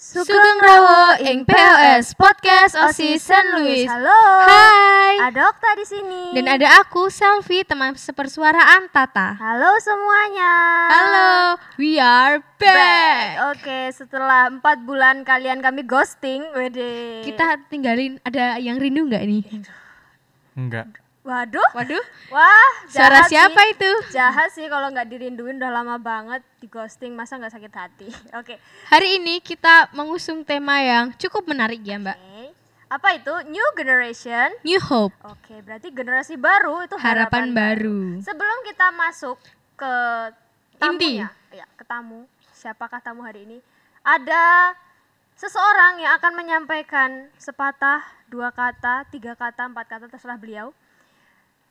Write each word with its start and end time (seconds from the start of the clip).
Sugeng 0.00 0.64
Rawo 0.64 1.20
ing 1.20 1.44
PLS 1.44 2.16
Podcast 2.16 2.72
OSIS 2.72 3.20
San 3.20 3.44
Luis. 3.52 3.84
Halo. 3.84 4.08
Hai. 4.48 5.28
Ada 5.28 5.52
Okta 5.52 5.76
di 5.76 5.84
sini. 5.84 6.32
Dan 6.32 6.48
ada 6.48 6.80
aku 6.80 7.12
Selvi 7.12 7.60
teman 7.68 7.92
sepersuaraan 7.92 8.88
Tata. 8.88 9.36
Halo 9.36 9.76
semuanya. 9.84 10.52
Halo, 10.88 11.32
we 11.76 12.00
are 12.00 12.40
back. 12.56 13.52
Oke, 13.52 13.92
setelah 13.92 14.48
empat 14.48 14.80
bulan 14.88 15.20
kalian 15.20 15.60
kami 15.60 15.84
ghosting, 15.84 16.48
wede. 16.56 17.20
Kita 17.20 17.60
tinggalin 17.68 18.16
ada 18.24 18.56
yang 18.56 18.80
rindu 18.80 19.04
nggak 19.04 19.24
nih? 19.28 19.44
Enggak. 20.56 21.09
Waduh. 21.20 21.68
Waduh, 21.76 22.00
Wah, 22.32 22.72
suara 22.88 23.28
siapa 23.28 23.60
sih. 23.68 23.76
itu? 23.76 23.90
Jahat 24.16 24.48
sih 24.56 24.64
kalau 24.72 24.88
nggak 24.88 25.04
dirinduin 25.04 25.60
udah 25.60 25.68
lama 25.68 26.00
banget 26.00 26.40
di 26.56 26.64
ghosting, 26.64 27.12
masa 27.12 27.36
nggak 27.36 27.52
sakit 27.52 27.72
hati. 27.76 28.08
Oke. 28.40 28.56
Hari 28.88 29.20
ini 29.20 29.44
kita 29.44 29.92
mengusung 29.92 30.40
tema 30.48 30.80
yang 30.80 31.12
cukup 31.20 31.44
menarik 31.44 31.84
ya 31.84 32.00
Mbak. 32.00 32.16
Oke. 32.16 32.44
Apa 32.90 33.08
itu? 33.14 33.34
New 33.52 33.68
generation. 33.76 34.48
New 34.64 34.80
Hope, 34.80 35.14
Oke, 35.22 35.60
berarti 35.62 35.92
generasi 35.92 36.34
baru 36.34 36.88
itu 36.88 36.96
harapan 36.98 37.52
baru. 37.52 38.18
Sebelum 38.18 38.58
kita 38.66 38.90
masuk 38.90 39.36
ke 39.76 39.92
Inti. 40.80 41.20
tamunya, 41.20 41.28
ya, 41.52 41.68
ke 41.76 41.84
tamu. 41.84 42.24
Siapakah 42.50 42.98
tamu 42.98 43.22
hari 43.22 43.44
ini? 43.46 43.62
Ada 44.02 44.74
seseorang 45.36 46.00
yang 46.02 46.16
akan 46.18 46.32
menyampaikan 46.34 47.28
sepatah, 47.36 48.02
dua 48.26 48.50
kata, 48.50 49.06
tiga 49.12 49.36
kata, 49.36 49.68
empat 49.68 49.86
kata 49.86 50.06
terserah 50.08 50.40
beliau. 50.40 50.72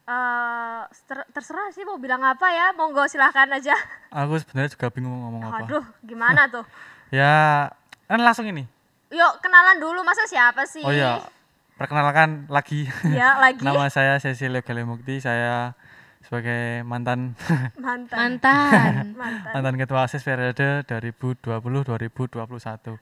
Eh, 0.10 0.82
ter- 1.06 1.30
terserah 1.30 1.70
sih 1.70 1.86
mau 1.86 2.02
bilang 2.02 2.26
apa 2.26 2.50
ya, 2.50 2.74
monggo 2.74 3.06
silahkan 3.06 3.46
aja. 3.54 3.78
Aku 4.10 4.42
sebenarnya 4.42 4.74
juga 4.74 4.90
bingung 4.90 5.14
mau 5.14 5.30
ngomong 5.30 5.42
apa. 5.46 5.70
Aduh, 5.70 5.86
gimana 6.02 6.50
tuh? 6.50 6.66
Ya, 7.10 7.66
kan 8.06 8.22
langsung 8.22 8.46
ini. 8.46 8.70
Yuk 9.10 9.42
kenalan 9.42 9.82
dulu, 9.82 10.06
masa 10.06 10.30
siapa 10.30 10.62
sih? 10.70 10.86
Oh 10.86 10.94
ya, 10.94 11.26
perkenalkan 11.74 12.46
lagi. 12.46 12.86
Ya, 13.10 13.34
lagi 13.44 13.66
Nama 13.66 13.90
saya 13.90 14.22
Cecilio 14.22 14.62
Galemukti. 14.62 15.18
Saya 15.18 15.74
sebagai 16.22 16.86
mantan 16.86 17.34
mantan. 17.82 18.38
Mantan. 18.38 19.18
Mantan. 19.18 19.74
ketua 19.74 20.06
OSIS 20.06 20.22
periode 20.22 20.86
2020-2021. 20.86 23.02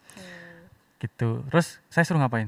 Gitu. 1.03 1.29
Terus 1.51 1.83
saya 1.91 2.07
suruh 2.07 2.23
ngapain? 2.23 2.47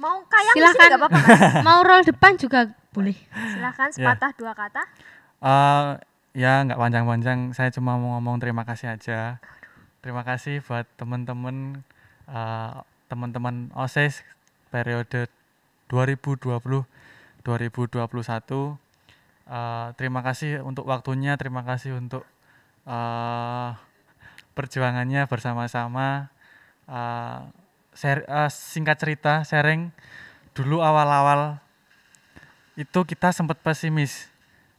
Mau 0.00 0.24
kayak 0.28 0.52
sih 0.56 0.92
apa-apa. 0.96 1.60
Mau 1.60 1.84
roll 1.84 2.08
depan 2.08 2.40
juga 2.40 2.72
boleh. 2.96 3.16
Silahkan 3.52 3.92
sepatah 3.92 4.32
dua 4.40 4.56
kata. 4.56 4.82
Eh 5.44 5.88
ya 6.32 6.64
nggak 6.64 6.80
panjang-panjang. 6.80 7.52
Saya 7.52 7.68
cuma 7.68 8.00
mau 8.00 8.16
ngomong 8.16 8.40
terima 8.40 8.64
kasih 8.64 8.96
aja. 8.96 9.36
Terima 10.00 10.24
kasih 10.24 10.64
buat 10.64 10.88
teman-teman 10.96 11.84
eh, 12.24 12.74
teman-teman 13.12 13.68
OSIS 13.76 14.24
periode 14.72 15.28
2020 15.92 16.88
2021. 17.44 18.80
Eh, 19.46 19.88
terima 20.00 20.20
kasih 20.24 20.64
untuk 20.64 20.88
waktunya, 20.88 21.36
terima 21.36 21.60
kasih 21.68 22.00
untuk 22.00 22.24
eh, 22.88 23.70
perjuangannya 24.56 25.28
bersama-sama. 25.28 26.32
Eh, 26.88 27.40
share- 27.92 28.24
eh, 28.24 28.50
singkat 28.50 28.96
cerita, 29.00 29.44
sharing 29.44 29.92
dulu 30.56 30.80
awal-awal 30.80 31.60
itu 32.76 33.00
kita 33.08 33.32
sempat 33.32 33.56
pesimis 33.64 34.28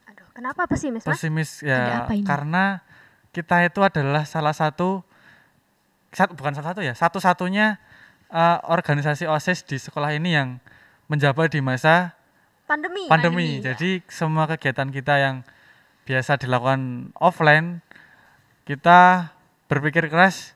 Aduh, 0.06 0.26
kenapa 0.38 0.70
pesimis, 0.70 1.04
Mas? 1.04 1.10
pesimis 1.18 1.50
Ada 1.66 2.14
ya 2.14 2.24
karena 2.24 2.86
kita 3.34 3.66
itu 3.66 3.82
adalah 3.82 4.24
salah 4.24 4.54
satu 4.54 5.02
satu 6.14 6.38
bukan 6.38 6.54
salah 6.56 6.74
satu 6.74 6.82
ya 6.86 6.94
satu-satunya 6.94 7.82
eh, 8.32 8.58
organisasi 8.70 9.28
osis 9.28 9.66
di 9.66 9.82
sekolah 9.82 10.14
ini 10.16 10.38
yang 10.38 10.62
menjabat 11.12 11.52
di 11.52 11.60
masa 11.60 12.16
Pandemi. 12.68 13.08
pandemi 13.08 13.64
jadi 13.64 14.04
semua 14.12 14.44
kegiatan 14.46 14.92
kita 14.92 15.16
yang 15.20 15.36
biasa 16.04 16.40
dilakukan 16.40 17.12
offline 17.16 17.80
kita 18.68 19.32
berpikir 19.72 20.12
keras 20.12 20.56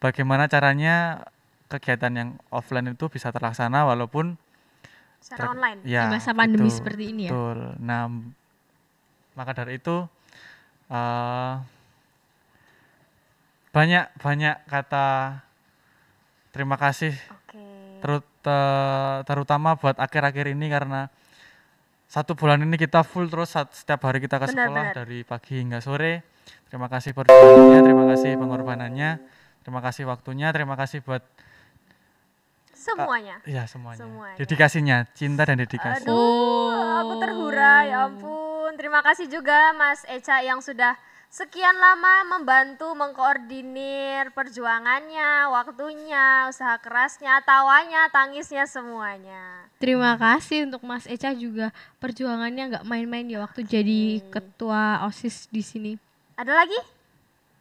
bagaimana 0.00 0.48
caranya 0.48 1.28
kegiatan 1.68 2.12
yang 2.12 2.28
offline 2.48 2.92
itu 2.92 3.08
bisa 3.12 3.28
terlaksana 3.32 3.84
walaupun 3.84 4.40
Secara 5.22 5.38
ter- 5.38 5.52
online. 5.54 5.78
ya, 5.86 6.10
Di 6.10 6.18
masa 6.18 6.30
pandemi 6.34 6.66
gitu. 6.68 6.76
seperti 6.82 7.02
ini 7.14 7.22
ya. 7.26 7.32
Betul. 7.32 7.58
Nah, 7.78 8.02
maka 9.32 9.52
dari 9.54 9.78
itu 9.78 9.96
eh, 10.90 11.52
banyak 13.72 14.04
banyak 14.20 14.56
kata 14.68 15.40
terima 16.52 16.76
kasih 16.76 17.16
Oke. 17.32 17.64
terut, 18.04 18.26
eh, 18.44 19.16
terutama 19.24 19.78
buat 19.80 19.96
akhir-akhir 19.96 20.52
ini 20.52 20.68
karena 20.68 21.08
satu 22.12 22.36
bulan 22.36 22.60
ini 22.60 22.76
kita 22.76 23.00
full 23.00 23.24
terus 23.32 23.56
setiap 23.56 24.04
hari 24.04 24.20
kita 24.20 24.36
ke 24.36 24.52
Benar, 24.52 24.68
sekolah 24.68 24.84
benar. 24.84 24.94
dari 25.00 25.18
pagi 25.24 25.64
hingga 25.64 25.80
sore. 25.80 26.20
Terima 26.68 26.88
kasih 26.88 27.12
perjuangannya, 27.12 27.80
terima 27.84 28.04
kasih 28.12 28.30
pengorbanannya, 28.36 29.10
terima 29.64 29.80
kasih 29.80 30.04
waktunya, 30.08 30.48
terima 30.52 30.76
kasih 30.76 31.00
buat 31.00 31.20
Semuanya. 32.82 33.36
ya 33.46 33.62
semuanya. 33.64 34.02
Semuanya. 34.02 34.36
Dedikasinya, 34.36 34.96
cinta 35.14 35.46
dan 35.46 35.56
dedikasi. 35.56 36.02
Aduh, 36.02 36.74
aku 36.98 37.14
terhura 37.18 37.86
ya 37.86 38.10
ampun. 38.10 38.74
Terima 38.74 39.00
kasih 39.00 39.30
juga 39.30 39.70
Mas 39.72 40.02
Eca 40.04 40.42
yang 40.42 40.58
sudah 40.58 40.98
sekian 41.28 41.72
lama 41.72 42.36
membantu 42.36 42.92
mengkoordinir 42.92 44.32
perjuangannya, 44.32 45.48
waktunya, 45.48 46.44
usaha 46.46 46.76
kerasnya, 46.76 47.40
tawanya, 47.40 48.10
tangisnya 48.10 48.66
semuanya. 48.66 49.64
Terima 49.78 50.14
kasih 50.14 50.68
untuk 50.68 50.82
Mas 50.82 51.06
Eca 51.06 51.32
juga 51.32 51.72
perjuangannya 51.98 52.76
nggak 52.76 52.84
main-main 52.84 53.24
ya 53.26 53.40
waktu 53.40 53.62
jadi 53.62 54.20
ketua 54.28 55.06
OSIS 55.06 55.48
di 55.48 55.62
sini. 55.62 55.92
Ada 56.36 56.52
lagi? 56.52 56.78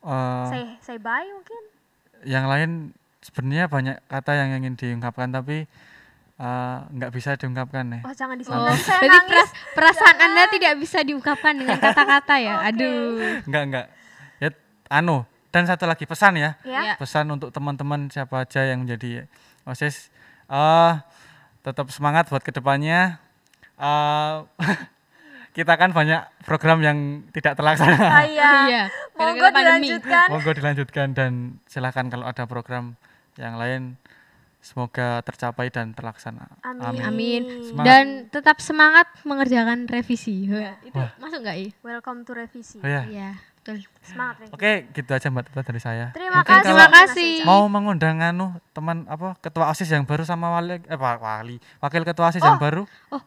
Eh, 0.01 0.45
Say 0.49 0.63
say 0.81 0.97
bye 0.97 1.29
mungkin. 1.29 1.61
yang 2.21 2.45
lain 2.45 2.93
sebenarnya 3.21 3.65
banyak 3.65 3.97
kata 4.05 4.31
yang 4.33 4.49
ingin 4.57 4.73
diungkapkan 4.73 5.29
tapi 5.29 5.69
eh, 6.35 6.77
nggak 6.87 7.11
bisa 7.11 7.33
diungkapkan 7.35 7.85
ya. 7.87 7.99
Oh, 8.01 8.11
jangan 8.11 8.35
di 8.35 8.43
sini. 8.43 8.53
Oh, 8.53 8.65
berarti 8.65 9.29
peras- 9.29 9.55
perasaan 9.71 10.17
Anda 10.19 10.43
tidak 10.49 10.73
bisa 10.77 10.99
diungkapkan 11.01 11.53
dengan 11.55 11.77
kata-kata 11.85 12.35
ya. 12.37 12.55
Aduh. 12.65 13.45
Nggak 13.45 13.63
nggak. 13.67 13.85
Ya 14.39 14.49
anu 14.91 15.21
dan 15.49 15.63
satu 15.65 15.85
lagi 15.85 16.03
pesan 16.03 16.35
ya. 16.35 16.57
Ya. 16.63 16.81
Ya. 16.83 16.95
Pesan 16.95 17.29
untuk 17.29 17.49
teman-teman 17.49 18.07
siapa 18.07 18.41
aja 18.41 18.63
yang 18.63 18.83
menjadi 18.83 19.29
osis. 19.63 20.09
eh 20.47 20.93
tetap 21.61 21.87
semangat 21.89 22.25
buat 22.27 22.41
ke 22.41 22.49
depannya. 22.49 23.21
eh 23.77 24.35
kita 25.51 25.75
kan 25.75 25.91
banyak 25.91 26.23
program 26.41 26.79
yang 26.79 26.97
tidak 27.29 27.53
terlaksana. 27.53 27.97
Ah, 27.99 28.23
iya. 28.23 28.51
Iya. 28.71 28.83
Monggo 29.13 29.47
dilanjutkan. 29.51 30.27
Monggo 30.31 30.51
dilanjutkan 30.51 31.07
dan 31.11 31.31
silakan 31.67 32.07
kalau 32.07 32.25
ada 32.25 32.47
program 32.47 32.95
yang 33.41 33.57
lain 33.57 33.97
semoga 34.61 35.25
tercapai 35.25 35.73
dan 35.73 35.91
terlaksana. 35.91 36.45
Amin. 36.61 37.01
Amin. 37.01 37.41
Semangat. 37.65 37.85
Dan 37.89 38.05
tetap 38.29 38.57
semangat 38.61 39.09
mengerjakan 39.25 39.89
revisi. 39.89 40.45
Wah, 40.47 40.77
Itu 40.85 41.01
Wah. 41.01 41.11
masuk 41.17 41.41
nggak 41.41 41.57
ya? 41.57 41.67
Welcome 41.81 42.21
to 42.23 42.31
revisi. 42.37 42.77
Oh 42.77 42.85
ya. 42.87 43.03
Iya, 43.09 43.29
betul. 43.57 43.81
Semangat 44.05 44.45
revisi. 44.45 44.53
Oke, 44.53 44.71
gitu 44.93 45.09
aja 45.09 45.27
Mbak 45.33 45.43
Tata 45.49 45.61
dari 45.65 45.81
saya. 45.81 46.05
Terima 46.13 46.45
Mungkin 46.45 46.53
kasih. 46.53 46.65
Terima 46.69 46.87
kasih. 46.93 47.33
Mau 47.41 47.65
mengundang 47.65 48.21
anu 48.21 48.53
teman 48.71 49.09
apa 49.09 49.33
ketua 49.41 49.73
OSIS 49.73 49.89
yang 49.89 50.05
baru 50.05 50.23
sama 50.23 50.53
wali 50.53 50.77
eh 50.77 50.99
Pak 51.01 51.17
wali, 51.19 51.57
wakil 51.81 52.05
ketua 52.05 52.29
OSIS 52.29 52.45
yang 52.45 52.61
baru. 52.61 52.85
Oh, 53.09 53.21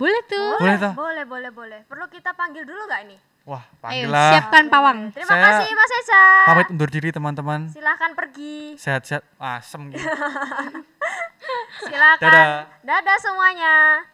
boleh 0.00 0.20
tuh. 0.24 0.56
Boleh 0.56 0.76
toh? 0.80 0.92
Boleh, 0.96 1.24
boleh, 1.28 1.50
boleh. 1.52 1.80
Perlu 1.84 2.08
kita 2.08 2.32
panggil 2.32 2.64
dulu 2.64 2.88
nggak 2.88 3.00
ini? 3.04 3.16
Wah, 3.48 3.64
Ayo, 3.64 3.80
panggillah. 3.80 4.28
siapkan 4.36 4.64
pawang. 4.68 4.98
Terima 5.16 5.32
Saya 5.32 5.40
kasih 5.40 5.72
Mas 5.72 5.92
Eca. 6.04 6.24
Pamit 6.52 6.68
undur 6.68 6.88
diri 6.92 7.08
teman-teman. 7.08 7.60
Silahkan 7.72 8.12
pergi. 8.12 8.76
Sehat-sehat. 8.76 9.24
Asem 9.40 9.88
gitu. 9.88 10.04
Silakan. 11.88 12.28
Dadah. 12.28 12.48
Dadah 12.84 13.18
semuanya. 13.24 14.04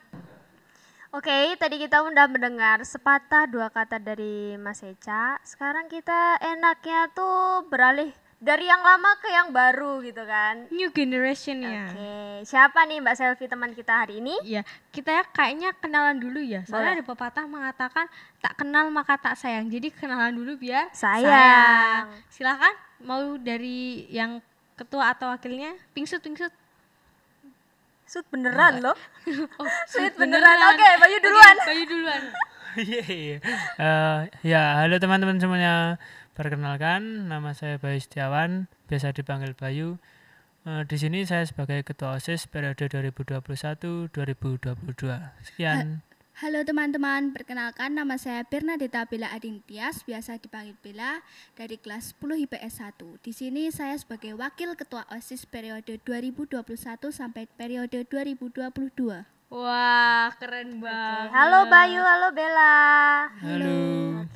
Oke, 1.11 1.59
tadi 1.59 1.83
kita 1.83 2.07
udah 2.07 2.31
mendengar 2.31 2.87
sepatah 2.87 3.51
dua 3.51 3.75
kata 3.75 3.99
dari 3.99 4.55
Mas 4.55 4.87
Eca. 4.87 5.43
Sekarang 5.43 5.91
kita 5.91 6.39
enaknya 6.39 7.11
tuh 7.11 7.67
beralih 7.67 8.15
dari 8.45 8.69
yang 8.69 8.85
lama 8.85 9.17
ke 9.25 9.29
yang 9.33 9.49
baru 9.57 10.05
gitu 10.05 10.21
kan. 10.29 10.69
New 10.69 10.93
generation 10.93 11.65
ya. 11.65 11.89
Oke, 11.89 12.45
siapa 12.45 12.85
nih 12.85 13.01
Mbak 13.01 13.17
Selvi 13.17 13.47
teman 13.49 13.73
kita 13.73 14.05
hari 14.05 14.21
ini? 14.21 14.37
Iya, 14.45 14.63
kita 14.93 15.11
ya 15.17 15.25
kayaknya 15.33 15.73
kenalan 15.81 16.21
dulu 16.21 16.45
ya. 16.45 16.61
Soalnya 16.69 17.01
ada 17.01 17.05
pepatah 17.09 17.49
mengatakan 17.49 18.05
tak 18.45 18.61
kenal 18.61 18.93
maka 18.93 19.17
tak 19.17 19.41
sayang. 19.41 19.73
Jadi 19.73 19.89
kenalan 19.89 20.37
dulu 20.37 20.61
biar 20.61 20.93
Sayang. 20.93 22.13
Silakan 22.29 22.77
mau 23.01 23.41
dari 23.41 24.05
yang 24.13 24.45
ketua 24.77 25.17
atau 25.17 25.33
wakilnya. 25.33 25.73
Pingsut, 25.97 26.21
pingsut. 26.21 26.53
Sud 28.05 28.29
beneran 28.29 28.85
loh. 28.85 28.97
Oh, 29.57 29.65
Sud 29.89 30.13
sud 30.13 30.21
beneran. 30.21 30.57
Oke, 30.77 30.89
Bayu 31.01 31.17
duluan. 31.25 31.57
Oke, 31.57 31.69
Bayu 31.73 31.85
duluan. 31.89 32.23
Iya, 32.75 33.07
iya. 33.07 33.39
Eh, 33.79 34.19
ya, 34.43 34.83
halo 34.83 34.99
teman-teman 34.99 35.39
semuanya. 35.39 35.95
Perkenalkan, 36.35 37.31
nama 37.31 37.55
saya 37.55 37.79
Bayu 37.79 38.03
Setiawan, 38.03 38.67
biasa 38.91 39.15
dipanggil 39.15 39.55
Bayu. 39.55 40.03
Eh, 40.67 40.83
di 40.83 40.99
sini 40.99 41.23
saya 41.23 41.47
sebagai 41.47 41.87
Ketua 41.87 42.19
OSIS 42.19 42.51
periode 42.51 42.91
2021-2022. 42.91 45.31
Sekian. 45.47 46.03
Halo 46.43 46.67
teman-teman, 46.67 47.31
perkenalkan 47.31 47.95
nama 47.95 48.19
saya 48.19 48.43
Bernadetta 48.43 49.07
Bella 49.07 49.31
Adintias, 49.31 50.03
biasa 50.03 50.43
dipanggil 50.43 50.75
Bella 50.83 51.23
dari 51.55 51.79
kelas 51.79 52.19
10 52.19 52.51
IPS 52.51 52.83
1. 52.83 53.23
Di 53.23 53.31
sini 53.31 53.71
saya 53.71 53.95
sebagai 53.95 54.35
Wakil 54.35 54.75
Ketua 54.75 55.07
OSIS 55.15 55.47
periode 55.47 56.03
2021 56.03 56.67
sampai 57.15 57.47
periode 57.47 58.03
2022. 58.11 59.23
Wah, 59.55 60.35
keren 60.43 60.83
banget. 60.83 61.31
Halo 61.31 61.71
Bayu, 61.71 62.03
halo 62.03 62.35
Bella. 62.35 62.75
Halo. 63.39 63.79
Oke, 64.27 64.34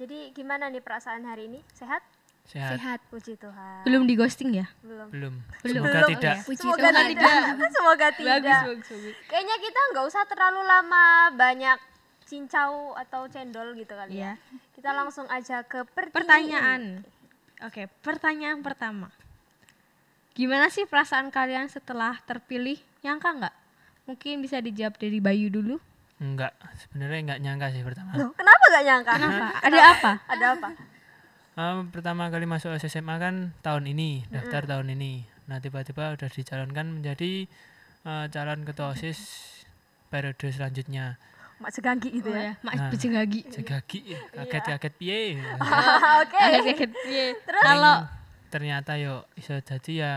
jadi 0.00 0.32
gimana 0.32 0.72
nih 0.72 0.80
perasaan 0.80 1.22
hari 1.22 1.44
ini? 1.46 1.60
Sehat? 1.70 2.00
Sehat. 2.48 2.72
Sehat. 2.74 2.98
Puji 3.12 3.36
Tuhan. 3.36 3.84
Belum 3.84 4.08
di 4.08 4.16
ghosting 4.16 4.56
ya? 4.56 4.66
Belum. 4.80 5.12
Belum. 5.12 5.34
Belum. 5.60 5.74
Semoga 5.76 5.92
Belum. 6.00 6.10
tidak. 6.10 6.36
Puji 6.42 6.56
Semoga 6.58 6.88
Tuhan. 6.88 7.06
tidak. 7.06 7.42
Semoga 7.70 8.08
tidak. 8.10 8.38
Bagus, 8.40 8.60
bagus, 8.64 8.88
bagus. 8.90 9.14
Kayaknya 9.28 9.56
kita 9.60 9.80
nggak 9.92 10.04
usah 10.08 10.22
terlalu 10.24 10.60
lama 10.64 11.04
banyak 11.30 11.78
cincau 12.24 12.94
atau 12.96 13.28
cendol 13.28 13.74
gitu 13.74 13.92
kali 13.92 14.16
Iya. 14.16 14.34
ya. 14.34 14.58
Kita 14.72 14.90
langsung 14.90 15.28
aja 15.28 15.60
ke 15.62 15.84
pertanyaan. 15.84 16.16
Pertanyaan. 16.16 16.82
Oke, 17.60 17.82
pertanyaan 18.00 18.64
pertama. 18.64 19.12
Gimana 20.32 20.72
sih 20.72 20.88
perasaan 20.88 21.28
kalian 21.28 21.68
setelah 21.68 22.16
terpilih? 22.24 22.80
Nyangka 23.04 23.36
nggak? 23.36 23.54
Mungkin 24.08 24.40
bisa 24.40 24.64
dijawab 24.64 24.96
dari 24.96 25.20
Bayu 25.20 25.52
dulu. 25.52 25.76
Enggak, 26.16 26.52
sebenarnya 26.78 27.20
enggak 27.20 27.40
nyangka 27.40 27.66
sih 27.70 27.84
pertama. 27.84 28.12
Loh, 28.12 28.32
kenapa 28.32 28.49
gak 28.70 28.84
nyangka? 28.86 29.12
Kenapa? 29.18 29.46
Ada 29.60 29.80
apa? 29.82 30.10
Ada 30.26 30.46
apa? 30.56 30.68
Eh, 31.60 31.78
pertama 31.92 32.30
kali 32.30 32.46
masuk 32.46 32.72
SMA 32.80 33.16
kan 33.18 33.34
tahun 33.60 33.84
ini, 33.90 34.24
daftar 34.30 34.64
tahun 34.64 34.94
ini. 34.96 35.26
Nah, 35.50 35.58
tiba-tiba 35.58 36.14
udah 36.14 36.28
dicalonkan 36.30 36.86
menjadi 36.88 37.50
eh, 38.06 38.24
calon 38.30 38.62
ketua 38.64 38.94
OSIS 38.94 39.18
periode 40.08 40.48
selanjutnya. 40.50 41.18
Mak 41.60 41.76
seganggi 41.76 42.08
gitu 42.08 42.32
Oh 42.32 42.40
ya. 42.40 42.56
ya, 42.56 42.64
Mak 42.64 42.72
Nah. 42.72 42.88
Bejengagi. 42.88 43.40
Segagi, 43.52 44.00
kaget-kaget 44.32 44.94
piye. 44.96 45.36
Oke. 46.24 46.40
Kaget-kaget 46.40 46.92
piye. 47.04 47.26
Kalau 47.44 48.08
Ternyata 48.50 48.98
yo 48.98 49.22
iso 49.38 49.54
jadi 49.62 49.92
ya 49.94 50.12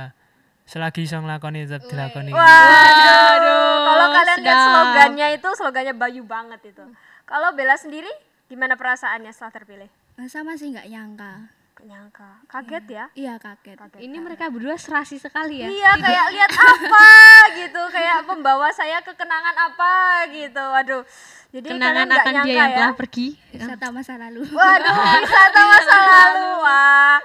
selagi 0.65 1.05
iso 1.05 1.21
nglakoni 1.21 1.69
tetep 1.69 1.85
dilakoni. 1.85 2.33
Waduh. 2.33 3.77
Kalau 3.85 4.07
kalian 4.09 4.37
lihat 4.41 4.59
slogannya 4.65 5.27
itu 5.37 5.49
slogannya 5.53 5.93
Bayu 5.93 6.23
banget 6.25 6.65
itu. 6.65 6.81
Kalau 7.29 7.53
Bella 7.53 7.77
sendiri 7.77 8.09
gimana 8.53 8.77
perasaannya 8.77 9.33
setelah 9.33 9.49
terpilih? 9.51 9.89
Eh, 10.15 10.29
Sama 10.29 10.53
sih 10.53 10.69
nggak 10.69 10.85
nyangka. 10.85 11.33
Gak 11.73 11.87
nyangka. 11.89 12.29
Kaget 12.45 12.85
ya? 12.87 13.05
Iya 13.11 13.33
kaget. 13.35 13.77
ini 13.97 14.21
mereka 14.21 14.45
berdua 14.47 14.77
serasi 14.77 15.17
sekali 15.17 15.57
ya. 15.57 15.67
Iya 15.67 15.91
kayak 15.97 16.25
lihat 16.29 16.51
apa 16.53 17.09
gitu 17.57 17.81
kayak 17.89 18.29
pembawa 18.29 18.69
saya 18.69 19.01
ke 19.01 19.09
kenangan 19.13 19.57
apa 19.57 19.93
gitu. 20.29 20.61
Waduh. 20.61 21.01
Jadi 21.49 21.69
Kenangan 21.69 22.09
akan 22.09 22.17
dia 22.25 22.33
nyangka 22.35 22.53
yang 22.55 22.69
ya? 22.69 22.77
telah 22.77 22.93
pergi. 22.93 23.27
Wisata 23.51 23.87
masa 23.89 24.13
lalu. 24.17 24.41
Waduh, 24.47 24.95
wisata 25.25 25.61
masa 25.63 25.97
lalu. 25.99 26.45
Wah, 26.61 27.17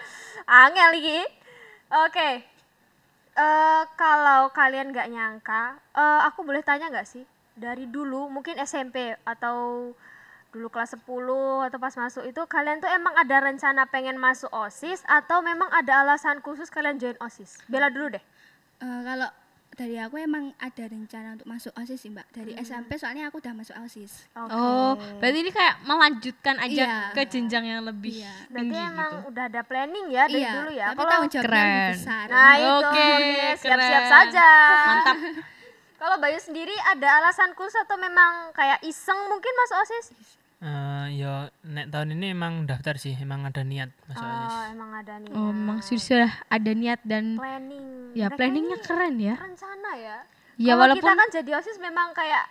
angel 0.46 0.90
iki. 0.96 1.20
Oke. 2.08 2.30
Eh, 3.34 3.82
kalau 3.94 4.48
kalian 4.50 4.90
nggak 4.90 5.08
nyangka, 5.08 5.62
eh, 5.92 6.20
aku 6.24 6.40
boleh 6.42 6.60
tanya 6.60 6.88
nggak 6.88 7.04
sih? 7.04 7.24
Dari 7.52 7.84
dulu, 7.84 8.28
mungkin 8.28 8.56
SMP 8.58 8.96
atau 9.22 9.92
dulu 10.48 10.68
kelas 10.68 10.96
10 10.96 11.04
atau 11.68 11.78
pas 11.78 11.92
masuk 11.92 12.24
itu 12.24 12.40
kalian 12.44 12.80
tuh 12.80 12.88
emang 12.88 13.12
ada 13.14 13.36
rencana 13.38 13.84
pengen 13.84 14.16
masuk 14.16 14.48
OSIS 14.48 15.04
atau 15.04 15.44
memang 15.44 15.68
ada 15.70 16.00
alasan 16.00 16.40
khusus 16.40 16.68
kalian 16.68 16.96
join 16.96 17.16
OSIS? 17.20 17.60
Bela 17.68 17.88
dulu 17.88 18.16
deh. 18.16 18.24
Eh, 18.78 19.00
kalau 19.04 19.28
dari 19.76 19.94
aku 19.94 20.18
emang 20.18 20.50
ada 20.58 20.84
rencana 20.88 21.38
untuk 21.38 21.46
masuk 21.46 21.70
OSIS 21.76 22.00
sih 22.00 22.10
mbak. 22.10 22.26
Dari 22.32 22.56
SMP 22.58 22.96
soalnya 22.96 23.28
aku 23.28 23.38
udah 23.38 23.54
masuk 23.54 23.76
OSIS. 23.76 24.24
Oke. 24.34 24.50
Oh, 24.50 24.96
berarti 25.20 25.38
ini 25.38 25.52
kayak 25.52 25.84
melanjutkan 25.84 26.56
aja 26.58 26.82
Iya. 26.82 26.98
ke 27.12 27.22
jenjang 27.28 27.62
yang 27.62 27.82
lebih 27.84 28.18
Iya. 28.18 28.34
Berarti 28.48 28.64
tinggi 28.64 28.80
emang 28.80 29.12
gitu. 29.14 29.28
udah 29.30 29.44
ada 29.46 29.62
planning 29.62 30.06
ya 30.08 30.24
dari 30.26 30.42
iya. 30.42 30.52
dulu 30.56 30.70
ya. 30.72 30.86
Tapi 30.90 30.96
Kalau 30.96 31.10
tanggung 31.12 31.30
jawabnya 31.30 31.92
besar. 31.92 32.26
Nah 32.26 32.52
itu, 32.56 32.72
Oke, 32.72 33.06
oke, 33.06 33.46
siap-siap 33.60 34.04
saja. 34.08 34.48
Mantap. 34.88 35.16
Kalau 35.98 36.16
Bayu 36.22 36.38
sendiri 36.38 36.72
ada 36.86 37.18
alasan 37.18 37.58
khusus 37.58 37.74
atau 37.82 37.98
memang 37.98 38.54
kayak 38.54 38.78
iseng 38.86 39.18
mungkin 39.26 39.50
masuk 39.58 39.76
OSIS? 39.82 40.06
Eh, 40.58 41.06
yo 41.22 41.50
nek 41.66 41.90
tahun 41.90 42.14
ini 42.14 42.34
emang 42.34 42.66
daftar 42.70 42.94
sih, 42.98 43.18
emang 43.18 43.42
ada 43.46 43.66
niat 43.66 43.90
masuk 44.06 44.22
OSIS. 44.22 44.54
Oh, 44.54 44.64
emang 44.70 44.90
ada 44.94 45.14
nih. 45.18 45.32
Oh, 45.34 45.50
memang 45.50 45.78
sudah 45.82 46.30
ada 46.46 46.70
niat 46.70 47.02
dan 47.02 47.34
planning. 47.34 48.14
ya 48.14 48.30
Mereka 48.30 48.38
planningnya 48.38 48.78
ini 48.78 48.86
keren 48.86 49.14
ya. 49.18 49.34
Rencana 49.42 49.90
ya. 49.98 50.18
Ya 50.58 50.74
Kalau 50.74 50.82
walaupun 50.86 51.02
kita 51.02 51.18
kan 51.18 51.28
jadi 51.34 51.50
OSIS 51.58 51.78
memang 51.82 52.14
kayak 52.14 52.44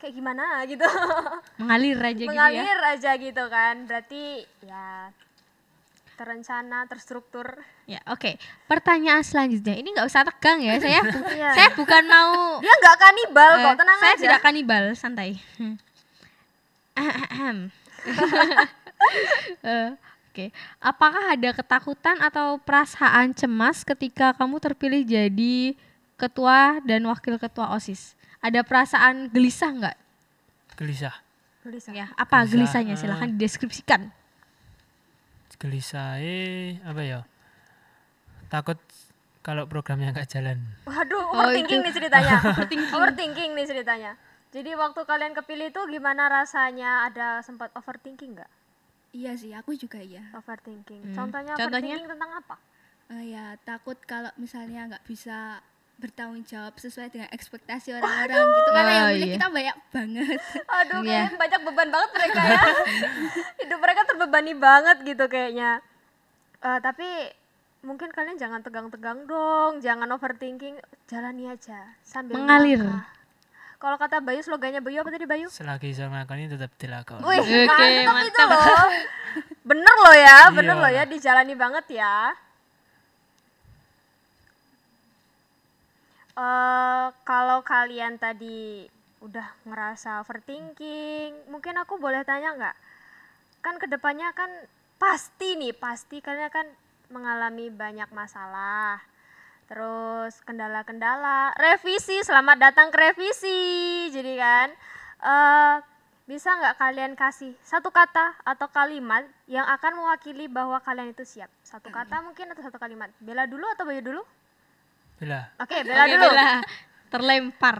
kayak 0.00 0.12
gimana 0.12 0.64
gitu. 0.68 0.84
mengalir 1.60 1.96
aja 2.00 2.12
gitu 2.16 2.28
ya. 2.28 2.32
Mengalir 2.32 2.80
aja 2.84 3.10
gitu 3.16 3.44
kan. 3.48 3.74
Berarti 3.88 4.24
ya 4.64 5.08
terencana, 6.18 6.82
terstruktur. 6.84 7.46
Ya, 7.84 8.02
oke. 8.04 8.34
Pertanyaan 8.66 9.22
selanjutnya. 9.22 9.72
Ini 9.72 9.88
nggak 9.88 10.04
usah 10.04 10.26
tegang 10.26 10.58
ya. 10.58 10.74
Saya 10.76 11.00
bu- 11.00 11.22
Iya. 11.38 11.50
saya 11.54 11.68
bukan 11.72 12.02
mau 12.04 12.58
Dia 12.58 12.74
nggak 12.74 12.96
kanibal 12.98 13.50
eh, 13.52 13.62
kok, 13.62 13.74
tenang 13.78 13.98
saya 13.98 14.12
aja. 14.12 14.22
tidak 14.26 14.40
kanibal, 14.42 14.84
santai. 14.92 15.30
Eh, 19.62 19.88
Oke, 20.28 20.50
apakah 20.78 21.32
ada 21.32 21.50
ketakutan 21.52 22.18
atau 22.20 22.58
perasaan 22.58 23.30
cemas 23.32 23.82
ketika 23.82 24.30
kamu 24.34 24.58
terpilih 24.58 25.02
jadi 25.02 25.74
ketua 26.14 26.78
dan 26.82 27.02
wakil 27.06 27.34
ketua 27.36 27.74
OSIS? 27.74 28.14
Ada 28.38 28.62
perasaan 28.62 29.26
gelisah 29.28 29.70
nggak? 29.72 29.96
Gelisah. 30.76 31.14
Gelisah. 31.62 31.90
Ya, 31.90 32.06
apa 32.14 32.42
Gelisah, 32.42 32.82
gelisahnya? 32.82 32.94
eh. 32.94 32.98
Silahkan 32.98 33.28
dideskripsikan. 33.30 34.00
Gelisah 35.58 36.22
eh 36.22 36.78
apa 36.86 37.02
ya? 37.02 37.20
Takut 38.46 38.78
kalau 39.42 39.66
programnya 39.66 40.14
nggak 40.14 40.30
jalan. 40.30 40.58
Waduh, 40.86 41.18
Oh, 41.18 41.34
overthinking 41.44 41.82
nih 41.82 41.94
ceritanya. 41.94 42.36
overthinking 42.96 43.50
nih 43.58 43.66
ceritanya. 43.66 44.12
Jadi 44.48 44.72
waktu 44.72 45.04
kalian 45.04 45.36
kepilih 45.36 45.68
itu 45.68 45.80
gimana 45.90 46.30
rasanya? 46.30 47.04
Ada 47.04 47.42
sempat 47.42 47.68
overthinking 47.74 48.38
nggak? 48.38 48.50
Iya 49.12 49.32
sih, 49.36 49.52
aku 49.52 49.74
juga 49.74 49.98
iya. 49.98 50.24
Overthinking. 50.32 51.12
Hmm. 51.12 51.14
Contohnya, 51.16 51.52
Contohnya? 51.56 51.96
overthinking 51.96 52.08
tentang 52.08 52.30
apa? 52.32 52.56
Eh, 53.08 53.32
ya 53.32 53.56
takut 53.64 53.96
kalau 54.04 54.28
misalnya 54.36 54.84
nggak 54.86 55.04
bisa 55.04 55.60
bertanggung 55.98 56.42
jawab 56.42 56.74
sesuai 56.74 57.10
dengan 57.10 57.26
ekspektasi 57.28 57.90
orang-orang 57.92 58.38
gitu 58.48 58.70
karena 58.70 58.92
yang 58.92 59.02
Oh, 59.02 59.10
milih 59.10 59.18
iya. 59.24 59.34
kita 59.34 59.46
banyak 59.48 59.76
banget. 59.90 60.38
Aduh, 60.78 61.00
Iya. 61.00 61.06
kayaknya 61.26 61.36
banyak 61.36 61.60
beban 61.64 61.88
banget 61.90 62.10
mereka 62.12 62.40
ya. 62.40 62.62
Hidup 63.60 63.78
mereka 63.78 64.00
terbebani 64.04 64.52
banget 64.54 64.96
gitu 65.02 65.24
kayaknya. 65.26 65.70
Eh, 66.60 66.78
tapi 66.80 67.08
mungkin 67.80 68.08
kalian 68.08 68.34
jangan 68.34 68.60
tegang-tegang 68.60 69.26
dong, 69.26 69.78
jangan 69.78 70.06
overthinking, 70.08 70.78
jalani 71.04 71.46
aja 71.48 71.94
sambil 72.00 72.34
Mengalir. 72.36 72.82
Kalau 73.76 73.94
kata 73.94 74.18
Bayu 74.18 74.38
slogannya 74.40 74.78
Bayu 74.78 74.98
apa 74.98 75.10
tadi 75.10 75.22
Bayu? 75.22 75.46
Selagi 75.46 75.90
iso 75.92 76.02
nglakoni 76.02 76.46
tetap 76.48 76.70
dilakoni. 76.74 77.22
Wih, 77.22 77.38
Oke, 77.38 77.86
mantap 78.02 78.22
itu 78.24 78.42
loh. 78.44 78.86
Bener 79.64 79.94
loh 79.96 80.16
ya, 80.16 80.38
bener 80.50 80.74
Iya. 80.74 80.82
loh 80.82 80.90
ya, 80.92 81.02
dijalani 81.04 81.54
banget 81.54 81.86
ya. 81.92 82.34
Eh 86.38 87.06
kalau 87.26 87.66
kalian 87.66 88.14
tadi 88.14 88.86
udah 89.18 89.66
ngerasa 89.66 90.22
overthinking, 90.22 91.50
mungkin 91.50 91.74
aku 91.82 91.98
boleh 91.98 92.22
tanya 92.22 92.54
nggak? 92.54 92.76
Kan 93.58 93.82
ke 93.82 93.90
depannya 93.90 94.30
kan 94.30 94.50
pasti 95.02 95.58
nih, 95.58 95.74
pasti 95.74 96.22
kalian 96.22 96.46
akan 96.46 96.66
mengalami 97.10 97.74
banyak 97.74 98.06
masalah. 98.14 99.02
Terus 99.66 100.38
kendala-kendala, 100.46 101.52
revisi, 101.58 102.22
selamat 102.22 102.56
datang 102.70 102.88
ke 102.94 102.98
revisi. 103.10 104.08
Jadi 104.14 104.32
kan, 104.38 104.68
eh 105.26 105.74
bisa 106.28 106.52
nggak 106.52 106.76
kalian 106.76 107.12
kasih 107.16 107.56
satu 107.64 107.88
kata 107.88 108.36
atau 108.44 108.68
kalimat 108.68 109.24
yang 109.48 109.64
akan 109.64 109.96
mewakili 109.96 110.46
bahwa 110.46 110.78
kalian 110.84 111.10
itu 111.10 111.24
siap? 111.24 111.50
Satu 111.64 111.88
kata 111.90 112.20
mungkin 112.22 112.52
atau 112.52 112.62
satu 112.62 112.78
kalimat. 112.78 113.10
Bella 113.18 113.48
dulu 113.48 113.64
atau 113.74 113.88
Bayu 113.88 114.04
dulu? 114.04 114.22
Bella. 115.18 115.40
Oke, 115.56 115.76
Bella 115.82 115.98
Oke, 115.98 116.12
dulu. 116.12 116.24
Bella. 116.24 116.50
Terlempar. 117.08 117.78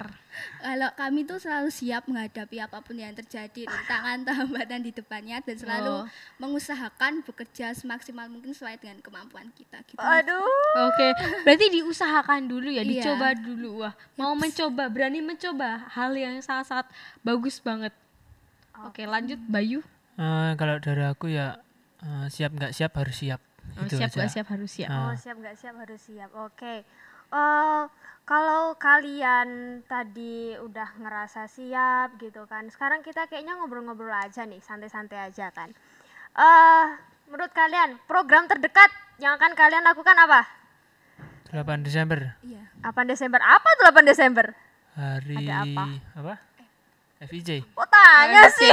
Kalau 0.56 0.88
kami 0.94 1.20
tuh 1.22 1.36
selalu 1.36 1.68
siap 1.68 2.06
menghadapi 2.06 2.56
apa 2.58 2.80
pun 2.80 2.96
yang 2.96 3.12
terjadi, 3.12 3.66
rintangan 3.66 4.24
atau 4.24 4.34
hambatan 4.38 4.80
di 4.80 4.90
depannya 4.90 5.42
dan 5.42 5.52
Oh. 5.52 5.60
selalu 5.60 5.94
mengusahakan 6.38 7.20
bekerja 7.20 7.74
semaksimal 7.74 8.24
mungkin 8.26 8.50
sesuai 8.50 8.78
dengan 8.78 8.98
kemampuan 8.98 9.52
kita. 9.52 9.84
Gitu. 9.84 9.98
Aduh. 9.98 10.48
Oke, 10.86 11.12
berarti 11.42 11.66
diusahakan 11.70 12.46
dulu 12.46 12.70
ya, 12.70 12.80
Iya. 12.80 12.88
dicoba 13.04 13.34
dulu. 13.34 13.82
Wah, 13.82 13.92
mau 14.14 14.32
mencoba, 14.32 14.88
berani 14.88 15.20
mencoba 15.20 15.84
hal 15.90 16.14
yang 16.14 16.38
sangat-sangat 16.38 16.88
bagus 17.20 17.58
banget. 17.58 17.92
Oke, 18.80 19.04
lanjut 19.04 19.42
Bayu. 19.44 19.82
Eh, 20.16 20.52
kalau 20.56 20.78
dari 20.78 21.04
aku 21.04 21.28
ya 21.28 21.58
Eh, 21.98 22.30
siap 22.30 22.54
nggak 22.54 22.70
siap 22.70 22.94
harus 22.94 23.18
siap. 23.18 23.42
Oh, 23.74 23.82
Itu 23.82 23.98
siap 23.98 24.08
aja. 24.08 24.22
gak 24.22 24.30
siap 24.30 24.46
harus 24.48 24.70
siap. 24.70 24.86
Ah. 24.88 25.10
Oh, 25.10 25.14
siap 25.18 25.34
nggak 25.34 25.56
siap 25.58 25.74
harus 25.76 25.98
siap. 26.00 26.30
Oke. 26.32 26.86
Eh, 27.28 27.82
kalau 28.24 28.76
kalian 28.76 29.80
tadi 29.84 30.56
udah 30.60 30.96
ngerasa 31.00 31.48
siap 31.48 32.16
gitu 32.20 32.44
kan. 32.48 32.68
Sekarang 32.72 33.00
kita 33.04 33.28
kayaknya 33.28 33.56
ngobrol-ngobrol 33.56 34.12
aja 34.12 34.44
nih, 34.44 34.60
santai-santai 34.60 35.28
aja 35.28 35.52
kan. 35.52 35.72
Eh, 36.36 36.84
menurut 37.28 37.52
kalian 37.52 38.00
program 38.08 38.48
terdekat 38.48 38.88
yang 39.20 39.36
akan 39.36 39.52
kalian 39.52 39.84
lakukan 39.84 40.16
apa? 40.16 40.44
8 41.48 41.80
Desember 41.80 42.36
8 42.84 43.08
Desember. 43.08 43.40
Apa 43.40 43.68
tuh 43.80 43.84
8 43.88 44.04
Desember? 44.04 44.46
hari 44.98 45.46
Ada 45.46 45.64
apa? 45.64 45.84
apa? 46.18 46.34
FIJ. 47.18 47.66
Kok 47.74 47.88
tanya 47.90 48.46
sih? 48.50 48.72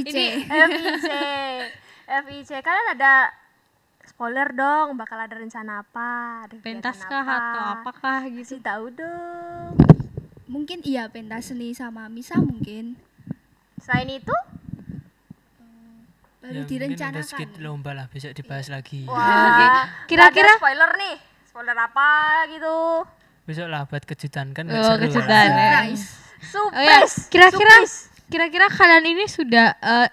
IC. 0.00 0.16
FIC. 0.46 1.10
FIC. 2.06 2.50
Kalian 2.62 2.88
ada 2.94 3.41
spoiler 4.04 4.48
dong, 4.50 4.94
bakal 4.94 5.16
ada 5.16 5.32
rencana 5.32 5.80
apa? 5.80 6.10
Ada 6.44 6.54
Pentas 6.58 6.98
kah 7.00 7.20
apa? 7.20 7.34
atau 7.34 7.62
apakah 7.76 8.18
gitu? 8.28 8.56
Kasih 8.56 8.60
tahu 8.60 8.84
dong. 8.92 9.72
Mungkin 10.44 10.82
iya 10.82 11.06
pentas 11.06 11.48
seni 11.48 11.72
sama 11.72 12.06
misa 12.06 12.36
mungkin 12.36 12.98
Selain 13.78 14.06
itu, 14.06 14.36
baru 16.38 16.52
Ya, 16.52 16.60
mungkin 16.60 16.62
ada 16.62 16.68
direncanakan. 16.68 17.22
sedikit 17.24 17.50
lomba 17.58 17.90
lah 17.92 18.06
besok 18.06 18.30
dibahas 18.32 18.68
lagi. 18.68 19.02
wah, 19.04 19.86
Kira-kira- 20.10 20.54
spoiler 20.56 20.90
nih. 20.96 21.16
Spoiler 21.44 21.76
apa 21.76 22.10
gitu? 22.48 22.78
Besok 23.42 23.66
lah 23.66 23.84
buat 23.84 24.02
kejutan 24.02 24.50
kan 24.50 24.64
Oh, 24.66 24.78
seru 24.94 25.02
kejutan 25.04 25.26
lah. 25.26 25.42
ya. 25.42 25.70
Surprise. 25.82 26.06
Oh 26.52 26.70
ya, 26.72 26.98
Surprise. 27.00 27.14
kira-kira 27.28 27.74
Surprise. 27.80 27.96
kira-kira 28.26 28.66
kalian 28.68 29.04
ini 29.08 29.24
sudah 29.26 29.74
eh, 29.76 30.08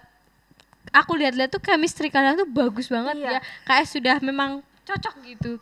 aku 0.90 1.12
lihat-lihat 1.14 1.50
tuh 1.50 1.60
chemistry 1.60 2.08
kalian 2.08 2.34
tuh 2.36 2.46
bagus 2.46 2.86
banget 2.86 3.14
Iya. 3.16 3.30
ya. 3.30 3.40
Kayak 3.62 3.86
sudah 3.86 4.16
memang 4.20 4.50
cocok 4.82 5.14
gitu. 5.22 5.52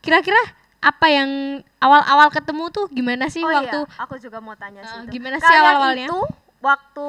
Kira-kira 0.00 0.40
apa 0.78 1.06
yang 1.06 1.30
awal-awal 1.78 2.28
ketemu 2.28 2.68
tuh 2.68 2.86
gimana 2.88 3.26
sih 3.26 3.40
Oh 3.40 3.48
waktu 3.48 3.80
iya, 3.82 3.96
aku 3.96 4.14
juga 4.18 4.36
mau 4.38 4.52
tanya 4.52 4.82
sih 4.82 4.98
Eh, 4.98 5.02
itu. 5.02 5.10
gimana 5.12 5.36
sih 5.36 5.46
Kalian 5.46 5.62
awal-awalnya? 5.62 6.06
itu 6.06 6.18
waktu 6.60 7.08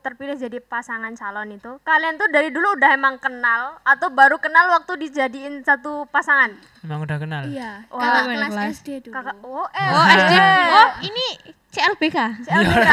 terpilih 0.00 0.36
jadi 0.38 0.58
pasangan 0.60 1.12
calon 1.12 1.50
itu, 1.50 1.76
kalian 1.82 2.16
tuh 2.16 2.24
dari 2.26 2.48
dulu 2.48 2.72
udah 2.74 2.90
emang 2.90 3.16
kenal 3.16 3.76
atau 3.82 4.08
baru 4.08 4.36
kenal 4.36 4.68
waktu 4.70 4.96
dijadiin 4.98 5.60
satu 5.60 6.08
pasangan? 6.08 6.56
Emang 6.80 7.00
udah 7.00 7.16
kenal. 7.16 7.44
Iya, 7.44 7.84
Wah, 7.86 8.00
kakak 8.00 8.24
kelas 8.26 8.48
kelas? 8.50 8.72
SD 8.74 8.88
dulu. 9.02 9.12
Kakak, 9.14 9.36
oh, 9.42 9.66
eh, 9.70 9.88
Oh, 9.90 10.04
SD. 10.06 10.34
Oh, 10.70 10.88
ini 11.02 11.26
CLBK. 11.74 12.18
CLBK. 12.40 12.88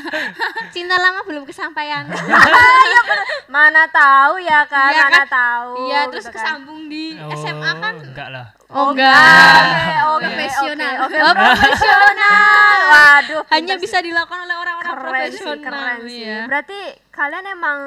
Cinta 0.74 0.96
lama 0.96 1.22
belum 1.22 1.44
kesampaian. 1.44 2.04
Iya. 2.04 3.00
Mana 3.54 3.86
tahu 3.86 4.38
ya 4.38 4.62
kan, 4.64 4.90
Iya 4.90 5.04
mana 5.04 5.16
kan? 5.16 5.26
tahu. 5.28 5.70
Iya, 5.86 6.00
terus 6.06 6.22
gitu 6.24 6.30
kan. 6.32 6.42
kesambung 6.42 6.86
di 6.86 7.14
Oh, 7.16 7.30
SMA 7.32 7.70
kan. 7.76 7.94
enggak 7.96 8.28
lah. 8.28 8.46
Oh, 8.66 8.90
Oke, 8.90 9.02
enggak. 9.02 9.98
oke, 10.08 10.22
Profesional. 10.22 10.94
Oke, 11.02 11.18
profesional. 11.18 12.78
Waduh, 12.92 13.42
Hanya 13.48 13.74
bisa 13.76 13.98
dilakukan 13.98 14.40
oleh 14.40 14.56
orang-orang 14.56 14.94
sih, 14.94 15.02
profesional 15.02 15.58
keren 15.60 15.98
sih. 16.06 16.22
ya. 16.22 16.38
Berarti 16.46 16.78
kalian 17.10 17.44
emang 17.48 17.78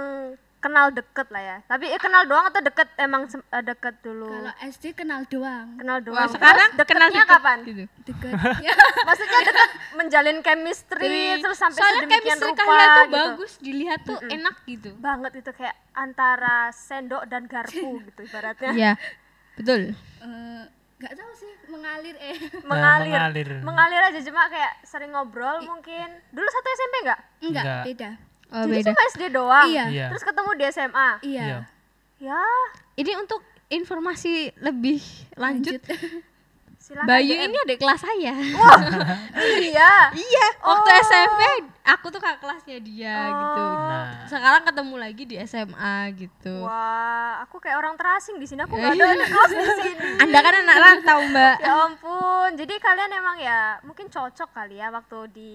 kenal 0.64 0.88
deket 0.90 1.28
lah 1.28 1.44
ya. 1.44 1.58
Tapi 1.66 1.86
eh, 1.88 2.00
kenal 2.00 2.24
doang 2.24 2.48
atau 2.48 2.60
deket 2.60 2.88
emang 2.96 3.28
eh, 3.28 3.62
deket 3.62 4.00
dulu? 4.00 4.32
Kalau 4.32 4.54
SD 4.64 4.96
kenal 4.96 5.28
doang. 5.28 5.76
kenal 5.76 5.98
Wah, 6.00 6.06
doang. 6.24 6.30
sekarang 6.30 6.70
Terus 6.72 6.88
kenal 6.88 7.08
deketnya 7.08 7.20
deket 7.22 7.36
kapan? 7.36 7.58
gitu. 7.62 7.84
Deket. 8.06 8.34
Ya. 8.64 8.74
Maksudnya 9.04 9.40
deket 9.44 9.70
menjalin 9.94 10.38
chemistry 10.40 11.18
terus 11.38 11.58
sampai 11.58 11.78
Soalnya 11.78 11.96
sedemikian 12.00 12.22
chemistry 12.34 12.50
rupa 12.50 12.64
kalian 12.64 12.88
tuh 12.88 13.04
gitu. 13.04 13.18
bagus 13.20 13.52
dilihat 13.60 14.00
tuh 14.02 14.18
enak 14.24 14.56
gitu. 14.66 14.90
Banget 14.98 15.32
itu 15.38 15.52
kayak 15.52 15.76
antara 15.94 16.58
sendok 16.72 17.28
dan 17.28 17.44
garpu 17.44 17.90
gitu 18.08 18.22
ibaratnya. 18.24 18.72
Iya. 18.72 18.92
Betul. 19.54 19.94
Eh, 20.20 20.64
nggak 20.96 21.14
tahu 21.14 21.32
sih 21.36 21.52
mengalir 21.68 22.16
eh 22.16 22.38
mengalir. 22.70 23.12
mengalir. 23.12 23.50
mengalir 23.62 24.02
aja 24.02 24.20
cuma 24.22 24.48
kayak 24.48 24.80
sering 24.82 25.12
ngobrol 25.12 25.60
mungkin. 25.62 26.08
Dulu 26.30 26.48
satu 26.48 26.68
SMP 26.72 26.96
enggak? 27.02 27.20
enggak, 27.42 27.64
Enggak. 27.64 27.84
beda. 27.86 28.12
Oh, 28.54 28.64
Jadi 28.64 28.74
beda. 28.80 28.88
cuma 28.88 29.02
SD 29.10 29.24
doang. 29.30 29.68
Iya. 29.68 29.86
Iya. 29.90 30.06
Terus 30.08 30.24
ketemu 30.24 30.50
di 30.54 30.64
SMA. 30.70 31.10
Iya. 31.20 31.44
Iya. 31.44 31.58
Ya, 32.22 32.44
Ini 32.96 33.12
untuk 33.18 33.42
informasi 33.68 34.34
lebih 34.58 35.02
lanjut, 35.34 35.82
silakan. 36.84 37.04
Bayu 37.04 37.34
DM. 37.34 37.50
ini 37.50 37.58
adik 37.60 37.80
kelas 37.80 38.00
saya. 38.00 38.34
iya. 39.66 39.92
iya, 40.14 40.46
waktu 40.62 40.90
Oh. 40.90 41.02
SMP 41.02 41.42
aku 41.84 42.08
tuh 42.08 42.20
kakak 42.20 42.40
kelasnya 42.40 42.78
dia 42.80 43.18
gitu. 43.28 43.64
Nah, 43.66 44.06
Sekarang 44.26 44.64
ketemu 44.64 44.96
lagi 44.96 45.24
di 45.26 45.36
SMA 45.42 45.96
gitu. 46.16 46.64
Wah, 46.64 47.42
aku 47.42 47.58
kayak 47.58 47.76
orang 47.78 47.96
terasing 47.96 48.38
di 48.38 48.46
sini. 48.46 48.62
Aku 48.62 48.72
nggak 48.72 48.94
ada 48.94 49.06
anak 49.10 49.28
kelas 49.28 49.52
di 49.52 49.64
sini. 49.82 49.92
Anda 50.24 50.40
kan 50.40 50.54
anak 50.56 50.78
rantau, 50.78 51.20
Mbak. 51.26 51.56
Ya 51.60 51.74
ampun. 51.82 52.50
Jadi 52.56 52.74
kalian 52.78 53.12
emang 53.12 53.38
ya 53.38 53.60
mungkin 53.82 54.08
cocok 54.08 54.50
kali 54.54 54.78
ya 54.78 54.88
waktu 54.90 55.18
di 55.30 55.52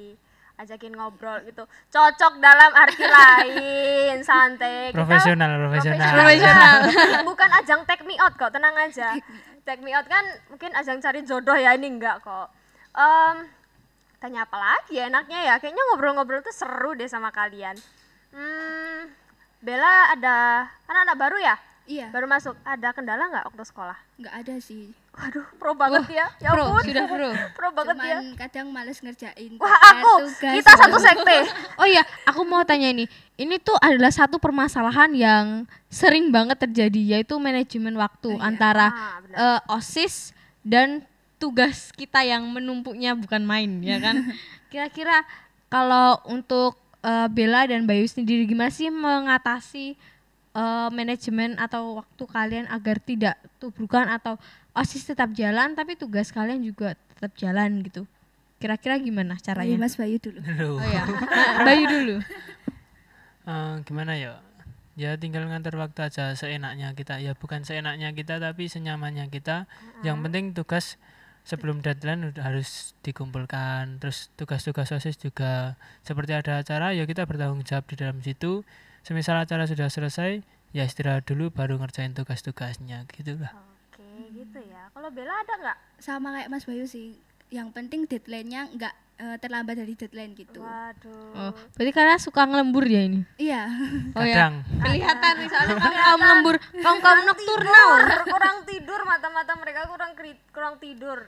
ajakin 0.59 0.93
ngobrol 0.93 1.39
gitu. 1.47 1.63
Cocok 1.89 2.39
dalam 2.39 2.71
arti 2.75 3.07
lain, 3.07 4.17
santai. 4.29 4.91
Kita 4.91 4.99
profesional, 4.99 5.51
profesional. 5.63 6.13
Profesional. 6.13 6.75
Bukan 7.31 7.51
ajang 7.63 7.81
take 7.87 8.03
me 8.03 8.19
out 8.19 8.35
kok, 8.35 8.51
tenang 8.51 8.75
aja. 8.75 9.15
Take 9.63 9.81
me 9.81 9.95
out 9.95 10.05
kan 10.05 10.25
mungkin 10.51 10.75
ajang 10.75 10.99
cari 10.99 11.23
jodoh 11.23 11.55
ya, 11.55 11.73
ini 11.73 11.87
enggak 11.89 12.21
kok. 12.21 12.51
Em, 12.93 13.47
tanya 14.19 14.43
apa 14.43 14.59
lagi 14.59 14.99
ya 14.99 15.07
enaknya 15.07 15.39
ya? 15.41 15.55
Kayaknya 15.57 15.83
ngobrol-ngobrol 15.89 16.43
tuh 16.43 16.53
seru 16.53 16.99
deh 16.99 17.07
sama 17.07 17.31
kalian. 17.31 17.79
Hmm, 18.29 19.09
Bella 19.59 20.13
ada 20.13 20.67
anak-anak 20.87 21.17
baru 21.17 21.39
ya? 21.39 21.57
Iya, 21.89 22.13
Baru 22.13 22.29
masuk. 22.29 22.53
Ada 22.69 22.93
kendala 22.93 23.33
nggak 23.33 23.49
waktu 23.49 23.65
sekolah? 23.65 23.97
nggak 24.21 24.35
ada 24.35 24.55
sih. 24.61 24.93
Waduh, 25.19 25.47
pro 25.59 25.75
banget 25.75 26.07
ya. 26.09 26.27
Ya 26.39 26.51
Pro, 26.55 26.71
ampun. 26.71 26.83
sudah 26.87 27.05
pro. 27.05 27.29
Pro 27.53 27.69
banget 27.75 27.97
Cuman 27.97 28.07
ya. 28.07 28.19
kadang 28.39 28.67
males 28.71 28.99
ngerjain. 28.99 29.51
Wah, 29.59 29.75
aku 29.91 30.13
tugas. 30.25 30.55
kita 30.55 30.73
satu 30.75 30.97
sekte. 30.97 31.39
Oh 31.81 31.87
iya, 31.87 32.03
aku 32.23 32.43
mau 32.43 32.63
tanya 32.63 32.89
ini. 32.89 33.11
Ini 33.35 33.59
tuh 33.59 33.75
adalah 33.77 34.11
satu 34.11 34.39
permasalahan 34.39 35.11
yang 35.13 35.47
sering 35.87 36.31
banget 36.31 36.59
terjadi 36.61 37.19
yaitu 37.19 37.35
manajemen 37.37 37.95
waktu 37.95 38.35
antara 38.39 38.91
Ah, 38.91 39.59
eh, 39.59 39.75
OSIS 39.75 40.31
dan 40.63 41.03
tugas 41.37 41.91
kita 41.93 42.23
yang 42.23 42.43
menumpuknya 42.47 43.15
bukan 43.15 43.43
main, 43.43 43.79
ya 43.79 43.99
kan? 43.99 44.23
Kira-kira 44.71 45.23
kalau 45.67 46.19
untuk 46.27 46.75
eh, 47.01 47.27
Bella 47.29 47.67
dan 47.67 47.87
Bayu 47.87 48.07
sendiri 48.07 48.43
gimana 48.45 48.71
sih 48.71 48.87
mengatasi 48.89 49.95
eh, 50.53 50.89
manajemen 50.91 51.55
atau 51.57 52.03
waktu 52.03 52.25
kalian 52.25 52.67
agar 52.67 52.99
tidak 52.99 53.35
tubrukan 53.59 54.07
atau 54.09 54.35
OSIS 54.79 55.11
tetap 55.11 55.35
jalan 55.35 55.75
tapi 55.75 55.99
tugas 55.99 56.31
kalian 56.31 56.63
juga 56.63 56.95
tetap 57.19 57.35
jalan 57.35 57.83
gitu. 57.83 58.07
Kira-kira 58.59 58.99
gimana 58.99 59.39
caranya? 59.39 59.79
Mas 59.79 59.95
Bayu 59.95 60.19
dulu. 60.19 60.39
Loh. 60.59 60.79
Oh 60.79 60.87
ya, 60.87 61.07
Bayu 61.67 61.85
dulu. 61.87 62.17
Eh, 63.49 63.75
gimana 63.87 64.19
ya? 64.19 64.43
Ya 64.99 65.15
tinggal 65.15 65.47
ngantar 65.47 65.79
waktu 65.79 66.11
aja 66.11 66.35
seenaknya 66.35 66.91
kita. 66.99 67.23
Ya 67.23 67.39
bukan 67.39 67.63
seenaknya 67.63 68.11
kita 68.11 68.43
tapi 68.43 68.67
senyamannya 68.67 69.31
kita. 69.31 69.71
Yang 70.03 70.17
penting 70.27 70.45
tugas 70.59 70.99
sebelum 71.47 71.81
deadline 71.81 72.35
udah 72.35 72.43
harus 72.43 72.99
dikumpulkan. 73.07 74.03
Terus 74.03 74.35
tugas-tugas 74.35 74.91
OSIS 74.91 75.23
juga 75.23 75.79
seperti 76.03 76.35
ada 76.35 76.59
acara 76.59 76.91
ya 76.99 77.07
kita 77.07 77.25
bertanggung 77.31 77.63
jawab 77.63 77.87
di 77.87 77.95
dalam 77.95 78.19
situ. 78.27 78.67
Semisal 79.07 79.39
acara 79.39 79.65
sudah 79.71 79.87
selesai, 79.87 80.43
ya 80.75 80.83
istirahat 80.83 81.25
dulu 81.25 81.49
baru 81.55 81.79
ngerjain 81.79 82.13
tugas-tugasnya 82.13 83.07
gitu 83.15 83.39
lah. 83.39 83.68
Gitu 84.49 84.65
ya. 84.65 84.89
Kalau 84.97 85.09
Bella 85.13 85.35
ada 85.45 85.55
nggak? 85.61 85.79
Sama 86.01 86.29
kayak 86.33 86.49
Mas 86.49 86.65
Bayu 86.65 86.89
sih. 86.89 87.13
Yang 87.53 87.69
penting 87.77 88.01
deadline-nya 88.09 88.73
nggak 88.73 88.95
eh, 89.21 89.37
terlambat 89.45 89.77
dari 89.77 89.93
deadline 89.93 90.33
gitu. 90.33 90.65
Waduh. 90.65 91.37
Oh, 91.37 91.53
berarti 91.77 91.93
kalian 91.93 92.21
suka 92.21 92.49
ngelembur 92.49 92.85
ya 92.89 93.05
ini? 93.05 93.21
Iya. 93.37 93.69
Oh 94.17 94.25
ya. 94.25 94.49
Kadang 94.49 94.55
Kelihatan 94.65 95.33
nih 95.37 95.49
soalnya 95.53 95.77
kamu 95.77 95.97
kaum 96.01 96.23
lembur, 96.25 96.57
kaum 96.81 96.99
kaum 97.05 97.21
nokturnal. 97.29 97.91
Kurang 98.25 98.57
tidur 98.65 99.01
mata-mata 99.05 99.53
mereka 99.61 99.85
kurang 99.85 100.13
kurang 100.53 100.75
tidur. 100.81 101.19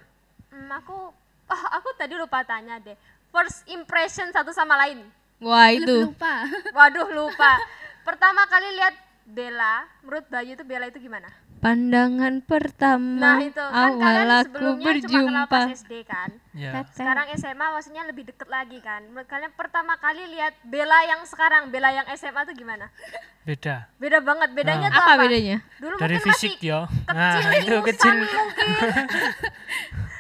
Hmm, 0.49 0.73
aku 0.73 1.13
oh, 1.47 1.63
aku 1.77 1.89
tadi 2.01 2.17
lupa 2.17 2.41
tanya 2.45 2.81
deh. 2.81 2.97
First 3.31 3.69
impression 3.69 4.33
satu 4.33 4.51
sama 4.51 4.81
lain. 4.81 5.05
Wah 5.41 5.73
itu. 5.73 6.09
Lupa. 6.09 6.45
Waduh, 6.77 7.09
lupa. 7.13 7.57
Pertama 8.05 8.45
kali 8.49 8.77
lihat 8.77 8.95
Bella, 9.25 9.87
menurut 10.03 10.27
Bayu 10.29 10.59
itu 10.59 10.65
Bella 10.67 10.91
itu 10.91 10.99
gimana? 10.99 11.31
Pandangan 11.61 12.41
pertama 12.41 13.21
Nah, 13.21 13.39
itu 13.39 13.61
kan 13.61 13.69
awal 13.71 14.01
kalian 14.01 14.31
aku 14.33 14.57
cuma 14.57 14.81
berjumpa. 14.81 15.45
pas 15.47 15.69
SD 15.71 15.93
kan. 16.03 16.31
ya 16.51 16.73
Sekarang 16.89 17.29
SMA 17.37 17.67
maksudnya 17.71 18.03
lebih 18.03 18.25
deket 18.25 18.49
lagi 18.49 18.81
kan. 18.81 19.05
Menurut 19.05 19.29
kalian 19.29 19.53
pertama 19.53 19.93
kali 19.95 20.25
lihat 20.27 20.57
Bella 20.63 21.05
yang 21.05 21.21
sekarang, 21.23 21.69
Bella 21.69 21.93
yang 21.93 22.09
SMA 22.11 22.43
tuh 22.43 22.57
gimana? 22.57 22.89
beda. 23.43 23.93
Beda 23.97 24.19
banget. 24.21 24.49
Bedanya 24.51 24.89
tuh 24.89 25.01
Apa 25.01 25.13
apa? 25.15 25.23
bedanya? 25.23 25.61
Dulu 25.77 25.95
Dari 25.97 26.17
mungkin 26.17 26.29
fisik 26.31 26.53
masih 26.57 26.65
ya. 26.67 26.81
Nah, 27.07 27.29
kecil, 27.29 27.53
itu 27.53 27.69
ingusan 27.71 27.87
kecil. 27.87 28.13
mungkin. 28.15 28.69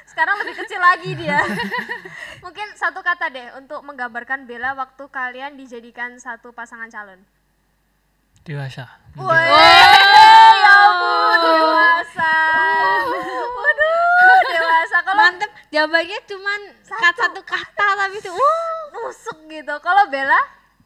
Sekarang 0.04 0.34
lebih 0.36 0.54
kecil 0.58 0.80
lagi 0.82 1.10
dia. 1.14 1.38
mungkin 2.44 2.66
satu 2.74 3.00
kata 3.00 3.26
deh 3.28 3.48
untuk 3.56 3.80
menggambarkan 3.80 4.44
Bella 4.44 4.74
waktu 4.74 5.04
kalian 5.06 5.56
dijadikan 5.56 6.16
satu 6.16 6.52
pasangan 6.52 6.88
calon. 6.88 7.20
Dewasa. 8.42 8.88
Ya 10.80 10.88
ampun, 10.88 11.36
dewasa. 11.36 12.34
Waduh, 13.52 14.40
dewasa. 14.48 14.96
Kalau 15.02 15.20
Mantep, 15.20 15.50
jawabannya 15.68 16.18
cuman 16.24 16.60
kata 16.88 17.20
satu 17.28 17.40
kata 17.44 17.86
tapi 17.96 18.16
itu 18.16 18.30
uh, 18.32 18.72
nusuk 18.90 19.38
gitu. 19.46 19.74
Kalau 19.78 20.08
Bella, 20.08 20.40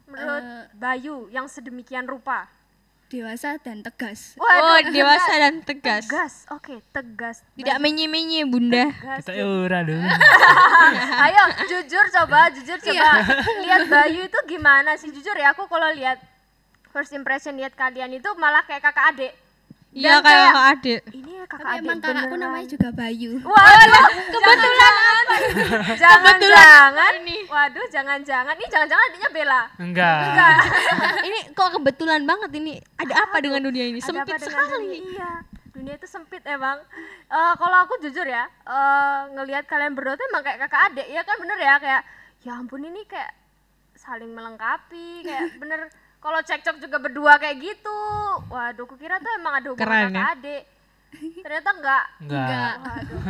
menurut 0.05 0.43
Eh. 0.43 0.63
Bayu 0.75 1.31
yang 1.31 1.47
sedemikian 1.47 2.03
rupa. 2.03 2.51
Dewasa 3.05 3.55
dan 3.61 3.79
tegas. 3.79 4.33
oh, 4.35 4.77
dewasa 4.91 5.31
dan 5.37 5.61
tegas. 5.61 6.03
Tegas, 6.03 6.33
oke, 6.51 6.81
tegas. 6.91 7.45
Tidak 7.55 7.77
menye-menye, 7.77 8.43
Bunda. 8.43 8.91
Tegas. 8.91 9.23
Kita 9.23 9.45
ora 9.45 9.79
lho. 9.79 9.95
Ayo, 11.23 11.43
jujur 11.69 12.05
coba, 12.11 12.49
jujur 12.51 12.75
coba. 12.75 13.09
Lihat 13.61 13.87
Bayu 13.87 14.25
itu 14.25 14.39
gimana 14.49 14.97
sih? 14.97 15.13
Jujur 15.13 15.37
ya, 15.37 15.53
aku 15.53 15.69
kalau 15.69 15.87
lihat 15.93 16.17
first 16.89 17.13
impression 17.13 17.55
lihat 17.55 17.77
kalian 17.77 18.09
itu 18.11 18.27
malah 18.35 18.65
kayak 18.65 18.83
kakak 18.83 19.05
adik. 19.15 19.33
Iya 19.95 20.19
kayak 20.19 20.47
kakak 20.51 20.65
adik. 20.75 21.01
Ini 21.15 21.31
ya 21.31 21.45
kakak 21.47 21.63
Tapi 21.63 21.71
adik 21.79 21.87
emang 21.87 21.99
kakakku 22.03 22.35
namanya 22.35 22.67
juga 22.67 22.89
Bayu. 22.91 23.31
Waduh, 23.47 24.05
kebetulan 24.27 25.23
Jangan-jangan 25.95 27.13
Waduh, 27.55 27.85
jangan-jangan 27.87 28.53
Ini 28.59 28.67
jangan-jangan 28.67 29.03
adiknya 29.07 29.29
Bella. 29.31 29.61
Enggak. 29.79 30.19
ini 31.31 31.39
kok 31.55 31.69
kebetulan 31.79 32.27
banget 32.27 32.51
ini. 32.59 32.83
Ada 32.99 33.23
apa 33.23 33.39
dengan 33.39 33.63
dunia 33.63 33.87
ini? 33.87 34.03
Ada 34.03 34.07
Sempit 34.11 34.35
sekali. 34.43 34.99
Dunia? 34.99 34.99
Iya, 34.99 35.31
dunia 35.71 35.93
itu 35.95 36.07
sempit 36.11 36.43
emang. 36.43 36.83
Eh 37.31 37.53
kalau 37.55 37.77
aku 37.87 37.95
jujur 38.03 38.27
ya, 38.27 38.51
eh 38.67 39.19
ngelihat 39.31 39.63
kalian 39.63 39.95
berdua 39.95 40.19
tuh 40.19 40.27
emang 40.27 40.43
kayak 40.43 40.59
kakak 40.67 40.91
adik, 40.91 41.07
ya 41.07 41.23
kan 41.23 41.39
bener 41.39 41.57
ya 41.59 41.73
kayak 41.79 42.01
ya 42.43 42.51
ampun 42.59 42.83
ini 42.83 43.07
kayak 43.07 43.31
saling 43.95 44.31
melengkapi, 44.35 45.23
kayak 45.23 45.55
bener 45.55 45.87
kalau 46.25 46.41
cekcok 46.41 46.81
juga 46.81 46.97
berdua 46.97 47.37
kayak 47.37 47.57
gitu. 47.59 47.99
Waduh, 48.47 48.85
kukira 48.85 49.21
tuh 49.21 49.29
emang 49.31 49.53
ada 49.55 49.67
hubungan 49.69 49.85
Keren 49.85 50.09
ya? 50.11 50.33
adik. 50.33 50.63
Ternyata 51.39 51.69
enggak. 51.71 52.05
Enggak. 52.19 52.73
Waduh. 52.81 53.21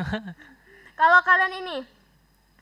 Kalau 0.95 1.19
kalian 1.21 1.53
ini 1.59 1.77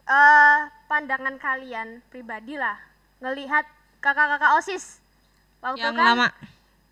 eh 0.03 0.57
pandangan 0.85 1.37
kalian 1.37 2.01
pribadi 2.09 2.57
lah 2.57 2.75
ngelihat 3.21 3.63
kakak-kakak 3.99 4.57
OSIS 4.57 4.99
waktu 5.61 5.79
Yang 5.79 5.95
kan 5.95 6.07
lama. 6.11 6.27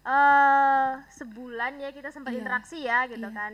eh 0.01 0.89
sebulan 1.11 1.77
ya 1.77 1.89
kita 1.89 2.07
sempat 2.07 2.31
Iya. 2.31 2.39
interaksi 2.39 2.77
ya 2.79 3.03
gitu 3.05 3.25
Iya. 3.25 3.35
kan 3.35 3.51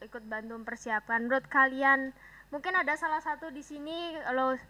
ikut 0.00 0.22
bantu 0.24 0.52
mempersiapkan 0.54 1.24
menurut 1.24 1.48
kalian 1.48 2.12
mungkin 2.48 2.70
ada 2.72 2.94
salah 2.94 3.18
satu 3.18 3.48
di 3.48 3.62
sini 3.62 3.96
kalau 4.20 4.60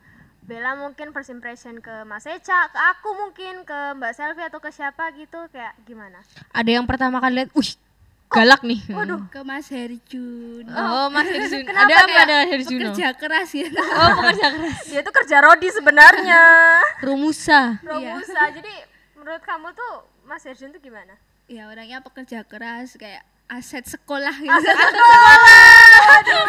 Bella 0.41 0.73
mungkin 0.75 1.13
first 1.13 1.29
impression 1.29 1.77
ke 1.77 1.93
Mas 2.03 2.25
Eca, 2.25 2.69
ke 2.69 2.79
aku 2.79 3.11
mungkin 3.15 3.63
ke 3.63 3.79
Mbak 3.95 4.13
Selvi 4.13 4.43
atau 4.43 4.59
ke 4.59 4.71
siapa 4.71 5.13
gitu 5.13 5.37
kayak 5.49 5.77
gimana? 5.85 6.25
Ada 6.51 6.71
yang 6.81 6.87
pertama 6.89 7.21
kali 7.21 7.45
lihat, 7.45 7.53
wih, 7.53 7.77
galak 8.29 8.65
nih. 8.65 8.81
Waduh, 8.89 9.29
Ke 9.29 9.45
Mas 9.45 9.69
Herjun. 9.69 10.65
Oh, 10.69 11.09
Mas 11.09 11.29
Herjun. 11.29 11.69
Kenapa 11.69 11.85
Ada 11.85 11.95
apa 11.95 12.09
dengan 12.09 12.45
Herjun? 12.49 12.81
Kerja 12.81 13.09
keras 13.13 13.51
ya. 13.53 13.69
Oh, 14.01 14.09
pekerja 14.17 14.47
keras. 14.57 14.79
dia 14.89 15.01
tuh 15.05 15.15
kerja 15.15 15.37
rodi 15.43 15.69
sebenarnya. 15.69 16.43
Rumusa. 17.05 17.77
Romusa. 17.85 18.43
Jadi 18.53 18.73
menurut 19.17 19.45
kamu 19.45 19.69
tuh 19.73 19.93
Mas 20.25 20.45
Herjun 20.45 20.73
tuh 20.73 20.81
gimana? 20.81 21.13
ya 21.49 21.65
orangnya 21.65 22.05
pekerja 22.05 22.45
keras 22.45 22.93
kayak 23.01 23.25
aset 23.49 23.85
sekolah 23.85 24.35
gitu. 24.37 24.53
Aset 24.53 24.77
sekolah. 24.77 25.37
Aduh, 26.21 26.45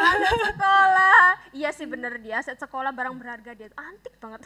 aset 0.00 0.40
sekolah. 0.52 1.24
Iya 1.52 1.70
sih 1.76 1.84
bener 1.84 2.16
dia 2.24 2.40
aset 2.40 2.56
sekolah 2.56 2.90
barang 2.90 3.14
berharga 3.20 3.52
dia 3.52 3.68
antik 3.76 4.16
banget. 4.16 4.40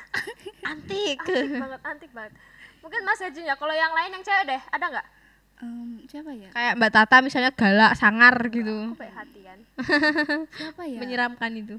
Antik. 0.66 1.16
antik 1.22 1.50
banget, 1.62 1.80
antik 1.86 2.10
banget. 2.10 2.32
Mungkin 2.82 3.00
Mas 3.02 3.18
Herjun 3.18 3.46
ya, 3.46 3.58
kalau 3.58 3.74
yang 3.74 3.90
lain 3.94 4.14
yang 4.14 4.22
cewek 4.22 4.44
deh, 4.46 4.62
ada 4.70 4.84
nggak? 4.86 5.06
Em, 5.56 6.04
siapa 6.06 6.30
ya? 6.36 6.50
Kayak 6.52 6.72
Mbak 6.78 6.90
Tata 6.92 7.16
misalnya 7.24 7.50
galak, 7.50 7.92
sangar 7.98 8.36
gitu. 8.52 8.92
Aku 8.92 8.98
baik 8.98 9.14
hati 9.14 9.40
kan. 9.42 9.58
Siapa 10.54 10.82
ya? 10.86 10.98
Menyeramkan 11.02 11.50
itu. 11.56 11.76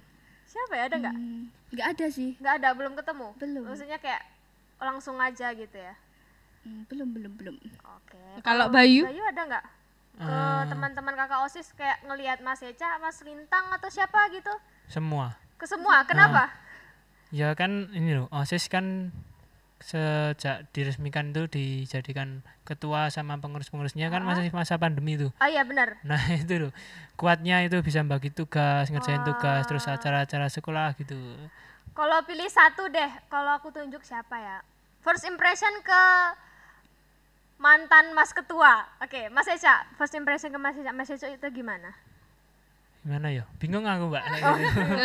Siapa 0.50 0.74
ya, 0.76 0.84
ada 0.92 0.96
nggak? 1.00 1.16
Hmm, 1.16 1.42
nggak 1.72 1.88
ada 1.96 2.06
sih. 2.12 2.36
Nggak 2.42 2.54
ada, 2.60 2.70
belum 2.76 2.94
ketemu? 2.98 3.28
Belum. 3.40 3.64
Maksudnya 3.72 4.00
kayak 4.04 4.24
langsung 4.82 5.16
aja 5.22 5.48
gitu 5.56 5.78
ya? 5.78 5.94
Hmm, 6.68 6.84
belum 6.92 7.08
belum 7.16 7.34
belum. 7.40 7.56
Oke. 8.02 8.20
Kalau 8.44 8.68
Bayu? 8.68 9.08
Bayu 9.08 9.24
ada 9.24 9.42
nggak? 9.48 9.66
Ke 10.18 10.26
Eh. 10.26 10.64
teman-teman 10.66 11.14
kakak 11.14 11.46
OSIS 11.46 11.78
kayak 11.78 12.02
ngelihat 12.02 12.42
Mas 12.42 12.60
Eca, 12.60 12.98
Mas 12.98 13.22
Lintang 13.22 13.70
atau 13.70 13.86
siapa 13.88 14.26
gitu? 14.34 14.50
Semua. 14.90 15.38
Ke 15.62 15.70
semua, 15.70 16.02
kenapa? 16.10 16.50
Ya 17.30 17.54
kan 17.54 17.94
ini 17.94 18.18
loh, 18.18 18.26
OSIS 18.34 18.66
kan 18.66 19.14
sejak 19.78 20.66
diresmikan 20.74 21.30
itu 21.30 21.46
dijadikan 21.46 22.42
ketua 22.66 23.14
sama 23.14 23.38
pengurus-pengurusnya 23.38 24.10
kan 24.10 24.26
masih 24.26 24.50
masa 24.50 24.82
pandemi 24.82 25.22
itu. 25.22 25.30
Oh 25.38 25.46
iya 25.46 25.62
benar. 25.62 26.02
Nah 26.02 26.18
itu 26.42 26.58
loh, 26.58 26.74
kuatnya 27.14 27.62
itu 27.62 27.78
bisa 27.86 28.02
bagi 28.02 28.34
tugas, 28.34 28.90
ngerjain 28.90 29.22
tugas, 29.22 29.70
terus 29.70 29.86
acara-acara 29.86 30.50
sekolah 30.50 30.98
gitu. 30.98 31.14
Kalau 31.94 32.26
pilih 32.26 32.50
satu 32.50 32.90
deh, 32.90 33.10
kalau 33.30 33.54
aku 33.54 33.70
tunjuk 33.70 34.02
siapa 34.02 34.34
ya? 34.38 34.58
First 35.06 35.30
impression 35.30 35.70
ke 35.86 36.02
mantan 37.78 38.10
Mas 38.18 38.34
Ketua. 38.34 38.90
Oke, 38.98 39.30
Mas 39.30 39.46
Eca. 39.46 39.86
First 40.02 40.18
impression 40.18 40.50
ke 40.50 40.58
Mas 40.58 40.74
Eca. 40.74 40.90
Mas 40.90 41.14
Eca 41.14 41.30
itu 41.30 41.46
gimana? 41.54 41.94
Gimana 43.06 43.30
ya? 43.30 43.46
Bingung 43.62 43.86
aku 43.86 44.10
mbak. 44.10 44.26
Oh. 44.42 44.58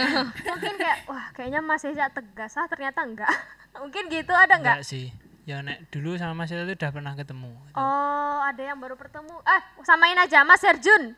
Mungkin 0.57 0.75
kayak, 0.81 0.99
wah 1.05 1.29
kayaknya 1.37 1.61
Mas 1.61 1.85
Eca 1.85 2.09
tegas. 2.09 2.57
Ah 2.57 2.65
ternyata 2.65 3.05
enggak. 3.05 3.29
Mungkin 3.85 4.09
gitu 4.09 4.33
ada 4.33 4.57
enggak? 4.57 4.81
Enggak 4.81 4.89
sih. 4.89 5.13
Ya 5.45 5.61
nek 5.61 5.85
dulu 5.93 6.17
sama 6.17 6.33
Mas 6.33 6.49
itu 6.49 6.65
udah 6.65 6.91
pernah 6.97 7.13
ketemu. 7.13 7.53
Oh, 7.77 8.41
ada 8.41 8.63
yang 8.65 8.81
baru 8.81 8.97
bertemu. 8.97 9.37
Eh, 9.45 9.61
samain 9.85 10.17
aja 10.17 10.41
Mas 10.49 10.65
Herjun. 10.65 11.13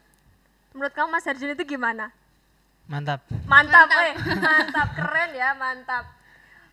Menurut 0.74 0.90
kamu 0.90 1.08
Mas 1.14 1.22
Herjun 1.22 1.54
itu 1.54 1.62
gimana? 1.62 2.10
Mantap. 2.90 3.22
Mantap, 3.46 3.88
eh. 3.94 4.12
Mantap, 4.42 4.88
keren 4.92 5.30
ya, 5.32 5.54
mantap. 5.54 6.04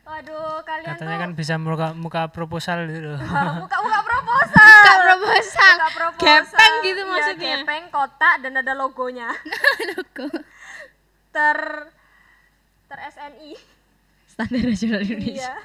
Waduh, 0.01 0.65
kalian 0.65 0.87
Katanya 0.97 1.15
tuh 1.17 1.23
kan 1.23 1.31
bisa 1.37 1.53
muka, 1.61 1.87
muka 1.93 2.21
proposal 2.33 2.89
gitu. 2.89 3.13
muka 3.63 3.77
muka 3.79 3.99
proposal. 4.09 4.81
Kak 4.81 4.99
proposal. 5.05 5.73
Muka 5.77 5.89
proposal. 5.93 6.25
Gepeng 6.25 6.73
gitu 6.81 7.01
Iya, 7.01 7.11
maksudnya. 7.13 7.55
Gepeng, 7.61 7.85
kotak 7.93 8.35
dan 8.41 8.53
ada 8.57 8.73
logonya. 8.73 9.29
Logo. 9.93 10.27
Ter 11.31 11.57
ter 12.89 12.99
SNI. 13.13 13.51
Standar 14.27 14.63
nasional 14.65 15.01
Indonesia. 15.05 15.53
Iya. 15.53 15.55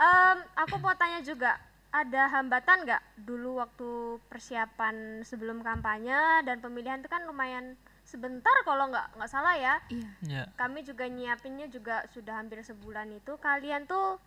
Em, 0.00 0.38
aku 0.56 0.80
mau 0.80 0.96
tanya 0.96 1.20
juga, 1.20 1.60
ada 1.92 2.22
hambatan 2.32 2.88
nggak 2.88 3.02
dulu 3.20 3.60
waktu 3.60 4.16
persiapan 4.30 5.26
sebelum 5.26 5.60
kampanye 5.60 6.46
dan 6.46 6.62
pemilihan 6.62 7.02
itu 7.02 7.10
kan 7.10 7.26
lumayan 7.26 7.76
sebentar 8.04 8.52
kalau 8.66 8.90
nggak 8.90 9.16
nggak 9.16 9.30
salah 9.30 9.54
ya. 9.56 9.74
Iya. 9.88 10.10
ya. 10.26 10.44
Kami 10.58 10.82
juga 10.82 11.06
nyiapinnya 11.06 11.70
juga 11.70 12.04
sudah 12.10 12.40
hampir 12.40 12.60
sebulan 12.64 13.10
itu. 13.14 13.36
Kalian 13.38 13.86
tuh 13.86 14.18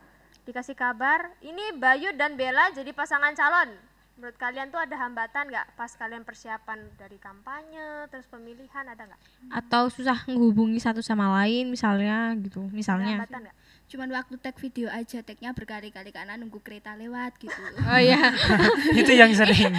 dikasih 0.43 0.75
kabar, 0.75 1.31
ini 1.39 1.75
Bayu 1.79 2.11
dan 2.15 2.35
Bella 2.35 2.71
jadi 2.75 2.91
pasangan 2.91 3.31
calon. 3.35 3.71
Menurut 4.13 4.37
kalian 4.37 4.69
tuh 4.69 4.77
ada 4.77 4.93
hambatan 4.93 5.49
nggak 5.49 5.73
pas 5.73 5.89
kalian 5.97 6.21
persiapan 6.21 6.85
dari 7.01 7.17
kampanye 7.17 8.05
terus 8.13 8.29
pemilihan 8.29 8.85
ada 8.85 9.09
nggak? 9.09 9.21
Atau 9.49 9.89
susah 9.89 10.21
menghubungi 10.29 10.77
satu 10.77 11.01
sama 11.01 11.33
lain 11.41 11.73
misalnya 11.73 12.37
gitu. 12.37 12.69
Ada 12.69 12.75
Misalnya. 12.77 13.17
hambatan 13.17 13.39
nggak? 13.49 13.57
Cuman 13.91 14.09
waktu 14.09 14.35
tag 14.41 14.57
video 14.57 14.89
aja 14.89 15.21
tagnya 15.21 15.53
berkali-kali 15.53 16.09
karena 16.09 16.33
nunggu 16.33 16.59
kereta 16.65 16.97
lewat 16.97 17.37
gitu. 17.37 17.61
Oh 17.85 17.99
iya. 17.99 18.33
itu 18.99 19.11
yang 19.13 19.29
sering. 19.33 19.69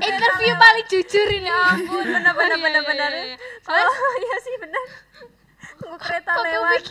Interview 0.00 0.52
paling 0.56 0.86
jujur 0.88 1.26
ini. 1.28 1.48
Ya 1.48 1.76
ampun, 1.76 2.04
bener 2.08 2.32
bener 2.32 2.56
Iya, 2.56 2.64
bener 2.64 2.82
iya, 2.82 2.88
bener. 2.88 3.10
iya, 3.12 3.24
iya. 3.34 3.38
Oh 3.68 4.14
iya 4.26 4.36
sih 4.40 4.54
bener. 4.56 4.84
Tunggu 5.76 5.98
kereta 6.00 6.32
lewat. 6.40 6.82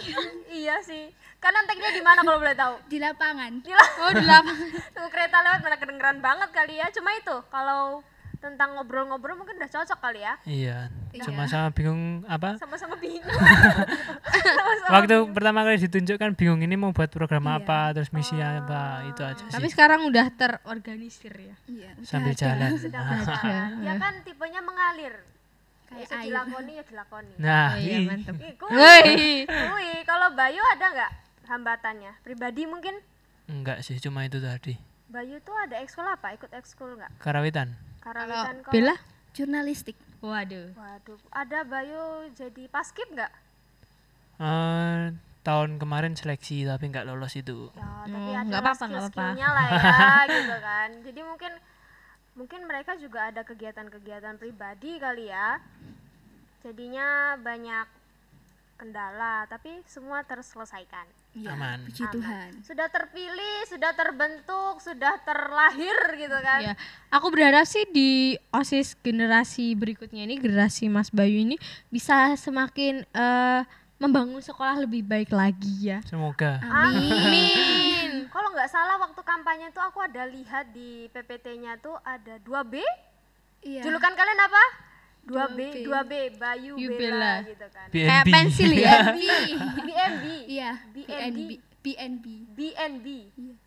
Iya 0.53 0.75
sih. 0.85 1.09
Karena 1.43 1.59
tagnya 1.67 1.91
di 1.91 1.99
mana 1.99 2.23
kalau 2.23 2.39
boleh 2.39 2.55
tahu? 2.55 2.73
Di 2.87 2.97
lapangan. 3.03 3.51
Gila. 3.59 3.85
Oh, 3.99 4.11
di 4.15 4.23
lapangan. 4.23 4.69
Tunggu 4.95 5.09
kereta 5.11 5.37
lewat 5.43 5.59
mana 5.59 5.75
kedengeran 5.75 6.17
banget 6.23 6.49
kali 6.55 6.79
ya. 6.79 6.87
Cuma 6.95 7.11
itu 7.19 7.35
kalau 7.51 7.99
tentang 8.43 8.75
ngobrol-ngobrol 8.75 9.33
mungkin 9.33 9.55
udah 9.55 9.71
cocok 9.71 9.97
kali 9.97 10.19
ya. 10.19 10.35
iya. 10.43 10.91
Iya. 11.09 11.23
Cuma 11.23 11.47
sama 11.47 11.71
bingung 11.71 12.27
apa? 12.27 12.59
Sama-sama 12.59 12.97
bingung. 12.97 13.23
Waktu 14.89 15.15
pertama 15.31 15.63
kali 15.63 15.77
ditunjukkan 15.79 16.33
bingung 16.33 16.59
ini 16.59 16.75
mau 16.75 16.91
buat 16.91 17.07
program 17.07 17.45
Iya. 17.45 17.55
apa, 17.57 17.79
terus 17.93 18.09
misi 18.09 18.35
apa 18.35 19.07
itu 19.07 19.21
aja 19.21 19.43
Tapi 19.47 19.63
sih. 19.63 19.71
sekarang 19.71 20.03
udah 20.03 20.27
terorganisir 20.29 21.31
ya. 21.31 21.55
Iya. 21.65 21.89
Sambil 22.03 22.33
ada. 22.33 22.41
jalan. 22.43 22.69
Berjalan. 22.75 23.69
Ya 23.85 23.93
kan 23.95 24.13
tipenya 24.21 24.59
mengalir. 24.59 25.15
Kayak 25.85 26.09
air. 26.09 26.23
dilakoni 26.25 26.71
ya 26.73 26.83
dilakoni. 26.83 27.33
Nah, 27.37 27.69
Oh, 27.69 27.77
iya, 27.77 27.97
mantap. 28.03 28.35
Woi. 28.65 29.45
Kuy, 29.45 29.87
kalau 30.03 30.27
Bayu 30.33 30.61
ada 30.67 30.85
nggak 30.89 31.11
hambatannya? 31.45 32.11
Pribadi 32.19 32.65
mungkin 32.65 32.97
enggak 33.45 33.85
sih, 33.85 34.01
cuma 34.01 34.25
itu 34.25 34.41
tadi. 34.41 34.73
Bayu 35.05 35.37
tuh 35.45 35.53
ada 35.53 35.77
ekskul 35.77 36.01
apa? 36.03 36.33
Ikut 36.33 36.49
ekskul 36.49 36.97
nggak? 36.97 37.21
Karawitan. 37.21 37.77
Karawitan 38.03 38.55
kok. 38.61 38.71
Bella? 38.71 38.95
Jurnalistik. 39.31 39.95
Waduh. 40.19 40.71
Waduh, 40.73 41.19
ada 41.31 41.63
Bayu 41.63 42.03
jadi 42.31 42.67
paskib 42.67 43.07
nggak? 43.09 43.31
Eh, 44.37 45.11
tahun 45.41 45.75
kemarin 45.75 46.13
seleksi 46.13 46.63
tapi 46.63 46.87
nggak 46.87 47.03
lolos 47.05 47.33
itu. 47.33 47.71
Ya, 47.73 47.87
tapi 48.03 48.15
Oh, 48.15 48.31
ada 48.33 48.55
apa-apa, 48.57 48.83
nggak 48.83 49.03
apa-apa. 49.03 49.11
skill-skillnya 49.11 49.49
lah 49.49 49.65
ya 49.67 49.81
gitu 50.35 50.55
kan. 50.59 50.89
Jadi 51.01 51.19
mungkin 51.21 51.51
mungkin 52.33 52.61
mereka 52.65 52.95
juga 52.95 53.29
ada 53.29 53.41
kegiatan-kegiatan 53.41 54.35
pribadi 54.37 54.97
kali 54.97 55.27
ya. 55.27 55.59
Jadinya 56.61 57.35
banyak 57.35 57.87
kendala, 58.75 59.43
tapi 59.45 59.83
semua 59.85 60.23
terselesaikan. 60.23 61.05
Ya, 61.33 61.57
Aman. 61.57 61.81
Puji 61.89 62.05
Aman. 62.05 62.13
Tuhan. 62.13 62.49
Sudah 62.61 62.87
terpilih, 62.93 63.57
sudah 63.65 63.91
terbentuk, 63.97 64.77
sudah 64.77 65.17
terlahir 65.25 65.97
gitu 66.13 66.37
kan. 66.45 66.61
Ya, 66.61 66.73
aku 67.09 67.33
berharap 67.33 67.65
sih 67.65 67.89
di 67.89 68.37
OSIS 68.53 68.93
generasi 69.01 69.73
berikutnya 69.73 70.29
ini, 70.29 70.37
generasi 70.37 70.93
Mas 70.93 71.09
Bayu 71.09 71.41
ini 71.41 71.57
bisa 71.89 72.37
semakin 72.37 73.01
eh, 73.01 73.61
membangun 73.97 74.45
sekolah 74.45 74.85
lebih 74.85 75.01
baik 75.01 75.33
lagi 75.33 75.89
ya. 75.89 76.05
Semoga. 76.05 76.61
Amin. 76.69 78.29
Kalau 78.33 78.53
nggak 78.53 78.69
salah 78.69 79.01
waktu 79.01 79.21
kampanye 79.25 79.73
itu 79.73 79.81
aku 79.81 80.05
ada 80.05 80.29
lihat 80.29 80.69
di 80.69 81.09
PPT-nya 81.09 81.81
tuh 81.81 81.97
ada 82.05 82.37
2B. 82.45 82.77
Iya. 83.65 83.81
Julukan 83.81 84.13
kalian 84.13 84.37
apa? 84.37 84.92
2B, 85.23 85.59
2B. 85.59 85.87
2B, 85.87 86.13
Bayu 86.35 86.73
Yu 86.75 86.89
Bella, 86.99 86.99
Bella. 86.99 87.33
gitu 87.47 87.67
kan. 87.71 87.87
Kayak 87.89 88.23
pensil 88.27 88.71
ya. 88.75 88.97
BNB. 89.15 90.25
Iya, 90.51 90.71
BNB. 90.91 91.07
BNB. 91.07 91.47
BNB. 91.83 92.25
BNB. 92.55 93.07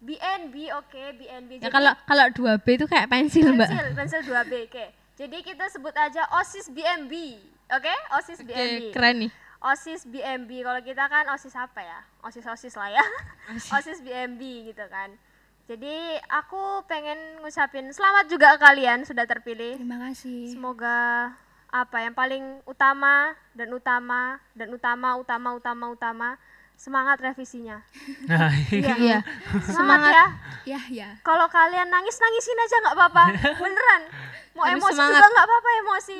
BNB, 0.00 0.54
oke, 0.76 1.02
BNB. 1.20 1.50
Ya 1.60 1.68
kalau 1.68 1.92
kalau 2.04 2.26
2B 2.32 2.66
itu 2.76 2.86
kayak 2.88 3.08
pensil, 3.08 3.52
Mbak. 3.52 3.68
pensil, 3.68 3.86
pensil 3.92 4.20
2B, 4.24 4.52
oke. 4.68 4.84
Jadi 5.16 5.38
kita 5.40 5.64
sebut 5.72 5.96
aja 5.96 6.28
OSIS 6.36 6.68
BNB. 6.68 7.12
Oke, 7.72 7.94
OSIS 8.12 8.44
Oke, 8.44 8.52
BNB. 8.52 8.82
keren 8.92 9.16
nih. 9.26 9.30
OSIS 9.64 10.04
BMB. 10.04 10.50
Kalau 10.60 10.80
kita 10.84 11.04
kan 11.08 11.24
OSIS 11.32 11.56
apa 11.56 11.80
ya? 11.80 12.00
OSIS-OSIS 12.20 12.76
lah 12.76 12.92
ya. 12.92 13.04
OSIS 13.72 14.04
BMB 14.04 14.70
gitu 14.70 14.84
kan. 14.92 15.16
Jadi 15.66 16.20
aku 16.30 16.86
pengen 16.86 17.42
ngucapin 17.42 17.90
selamat 17.90 18.30
juga 18.30 18.54
ke 18.54 18.62
kalian 18.62 19.02
sudah 19.02 19.26
terpilih. 19.26 19.74
Terima 19.80 19.98
kasih. 19.98 20.54
Semoga 20.54 21.34
apa 21.70 21.98
yang 22.02 22.14
paling 22.14 22.62
utama 22.64 23.34
dan 23.52 23.68
utama 23.74 24.38
dan 24.54 24.68
utama 24.70 25.18
utama 25.18 25.48
utama 25.54 25.84
utama 25.90 26.28
semangat 26.76 27.18
revisinya. 27.20 27.80
Nah, 28.30 28.52
Iya. 28.70 29.24
Semangat 29.64 30.12
ya. 30.12 30.26
Ya, 30.76 30.80
ya. 30.90 31.08
Kalau 31.24 31.46
kalian 31.48 31.88
nangis 31.88 32.18
nangisin 32.20 32.58
aja 32.58 32.76
nggak 32.84 32.96
apa-apa. 32.98 33.24
Beneran. 33.62 34.02
Mau 34.52 34.64
Harus 34.66 34.82
emosi 34.82 34.92
semangat. 34.98 35.14
juga 35.18 35.28
nggak 35.32 35.46
apa-apa 35.46 35.70
emosi. 35.82 36.18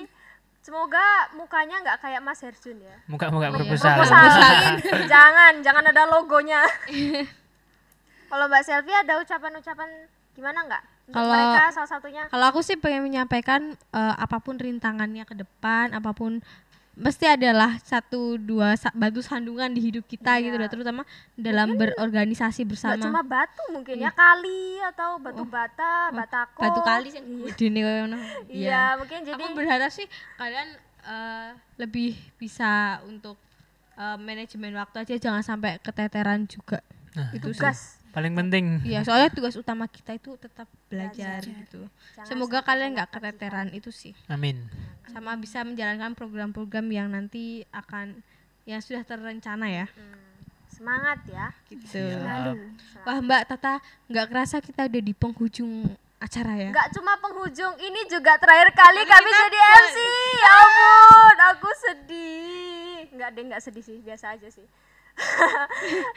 Semoga 0.66 1.04
mukanya 1.38 1.76
nggak 1.78 1.98
kayak 2.02 2.20
Mas 2.26 2.42
Herjun 2.42 2.82
ya. 2.82 2.96
muka-muka 3.06 3.50
iya. 3.50 3.54
proposal. 3.54 3.94
Proposal. 4.02 4.22
jangan, 5.12 5.52
jangan 5.62 5.84
ada 5.86 6.02
logonya. 6.10 6.62
Kalau 8.26 8.50
Mbak 8.50 8.62
Selvi 8.66 8.90
ada 8.90 9.22
ucapan-ucapan 9.22 9.88
gimana 10.34 10.66
nggak? 10.66 10.84
Kalau- 11.08 11.30
mereka 11.30 11.70
salah 11.72 11.86
satunya. 11.88 12.22
Kalau 12.26 12.46
aku 12.46 12.60
sih 12.60 12.74
pengen 12.74 13.04
menyampaikan 13.04 13.62
eh, 13.72 14.14
apa 14.16 14.38
pun 14.38 14.56
rintangannya 14.56 15.22
ke 15.22 15.34
depan, 15.34 15.90
apa 15.90 16.10
pun 16.10 16.42
mesti 16.94 17.28
adalah 17.28 17.76
satu 17.78 18.34
dua 18.36 18.72
sa- 18.72 18.88
batu 18.90 19.20
sandungan 19.20 19.68
di 19.68 19.84
hidup 19.84 20.02
kita 20.02 20.40
gitu 20.40 20.50
Iya. 20.50 20.64
loh, 20.64 20.70
terutama 20.72 21.02
dalam 21.34 21.76
berorganisasi 21.76 22.64
Nggak 22.64 22.70
bersama. 22.72 23.04
cuma 23.04 23.20
batu 23.20 23.62
mungkin 23.68 24.00
ya 24.00 24.08
kali 24.08 24.80
atau 24.82 25.20
batu 25.20 25.44
bata, 25.44 26.08
batako. 26.10 26.56
batu 26.58 26.80
kali 26.80 27.08
sih 27.12 27.20
koyo 27.52 28.02
ngono. 28.02 28.16
Iya, 28.48 28.96
mungkin 28.96 29.22
jadi 29.22 29.36
Aku 29.38 29.52
berharap 29.52 29.92
sih 29.92 30.08
kalian 30.34 30.72
eh, 31.04 31.48
lebih 31.76 32.16
bisa 32.34 32.98
untuk 33.04 33.36
eh, 33.94 34.16
manajemen 34.16 34.72
waktu 34.74 35.04
aja 35.04 35.14
jangan 35.20 35.44
sampai 35.44 35.76
keteteran 35.78 36.48
juga. 36.48 36.80
Nah, 37.12 37.28
itu 37.30 37.52
sih. 37.52 37.60
Paling 38.16 38.32
penting. 38.34 38.80
Iya, 38.80 39.04
soalnya 39.04 39.28
tugas 39.28 39.52
utama 39.54 39.84
kita 39.84 40.16
itu 40.16 40.32
tetap 40.34 40.64
belajar 40.86 41.36
gitu. 41.38 41.84
Jangan 42.14 42.24
Semoga 42.24 42.58
kalian 42.62 42.96
nggak 42.96 43.12
keteteran 43.12 43.68
itu 43.70 43.92
sih. 43.92 44.16
Amin. 44.26 44.64
sama 45.06 45.32
bisa 45.34 45.60
menjalankan 45.60 46.12
program-program 46.12 46.86
yang 46.88 47.08
nanti 47.08 47.44
akan 47.70 48.20
yang 48.64 48.80
sudah 48.80 49.00
terencana 49.00 49.64
ya 49.66 49.86
Hmm, 49.86 50.18
semangat 50.66 51.24
ya. 51.26 51.46
gitu 51.66 51.84
Siap. 51.86 52.56
wah 53.00 53.18
mbak 53.18 53.46
Tata 53.46 53.78
nggak 54.06 54.26
kerasa 54.26 54.56
kita 54.58 54.84
udah 54.84 55.02
di 55.02 55.12
penghujung 55.12 55.88
acara 56.18 56.52
ya 56.58 56.68
Nggak 56.68 56.88
cuma 56.90 57.16
penghujung, 57.16 57.76
ini 57.78 58.00
juga 58.06 58.36
terakhir 58.36 58.72
kali 58.72 59.04
kami 59.04 59.30
jadi 59.30 59.58
MC. 59.80 59.96
Ya 60.36 60.52
ampun, 60.58 61.36
aku 61.46 61.68
sedih. 61.78 62.96
Nggak 63.10 63.28
deh, 63.30 63.42
nggak 63.46 63.62
sedih 63.62 63.84
sih, 63.86 63.98
biasa 64.00 64.32
aja 64.32 64.48
sih. 64.50 64.66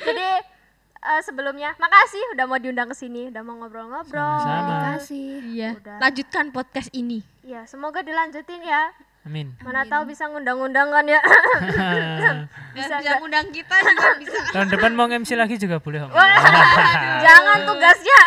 jadi 0.02 0.28
eh, 1.02 1.22
sebelumnya, 1.22 1.74
makasih 1.76 2.24
udah 2.34 2.46
mau 2.46 2.58
diundang 2.58 2.88
ke 2.88 2.96
sini, 2.96 3.28
udah 3.28 3.42
mau 3.42 3.56
ngobrol-ngobrol. 3.58 4.40
Terima 4.40 4.78
kasih. 4.94 5.30
iya 5.48 5.70
Udah. 5.74 5.98
lanjutkan 6.00 6.52
podcast 6.52 6.92
ini 6.92 7.24
Iya, 7.42 7.66
semoga 7.66 8.00
dilanjutin 8.00 8.62
ya. 8.62 8.94
Amin. 9.26 9.52
Mana 9.60 9.84
tahu 9.84 10.06
bisa 10.06 10.26
ngundang-undang 10.26 10.90
kan 10.90 11.04
ya. 11.04 11.18
bisa, 12.78 12.94
bisa 12.98 13.18
undang 13.20 13.50
kita 13.50 13.76
juga 13.84 14.10
bisa 14.16 14.38
Tahun 14.56 14.70
depan 14.70 14.92
mau 14.94 15.06
MC 15.06 15.34
lagi 15.34 15.58
juga 15.58 15.78
boleh. 15.78 16.06
Om. 16.06 16.12
Jangan 17.26 17.58
tugasnya, 17.66 18.20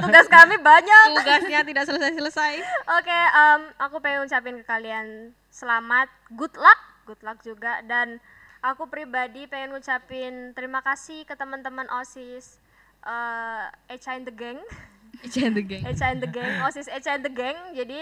tugas 0.00 0.26
kami 0.26 0.56
banyak. 0.58 1.04
tugasnya 1.14 1.60
tidak 1.62 1.84
selesai-selesai 1.84 2.52
Oke, 2.96 3.20
em, 3.28 3.60
aku 3.76 3.98
pengen 3.98 4.24
ucapin 4.24 4.56
ke 4.56 4.64
kalian 4.64 5.34
selamat, 5.50 6.06
good 6.32 6.54
luck, 6.54 6.80
good 7.04 7.20
luck 7.20 7.38
juga 7.42 7.82
dan 7.84 8.22
aku 8.62 8.90
pribadi 8.90 9.46
pengen 9.46 9.74
ngucapin 9.74 10.52
terima 10.54 10.82
kasih 10.82 11.22
ke 11.24 11.34
teman-teman 11.38 11.86
OSIS 12.02 12.58
eh 13.06 13.94
Echa 13.94 14.18
and 14.18 14.26
the 14.26 14.34
Gang, 14.34 14.58
jangan 15.32 15.52
the 15.54 15.64
gang. 15.64 15.82
Echa 15.86 16.06
and 16.10 16.20
the 16.20 16.30
Gang, 16.30 16.50
OSIS 16.66 16.90
Echa 16.90 17.14
and 17.14 17.24
the 17.24 17.32
Gang. 17.32 17.56
Jadi 17.72 18.00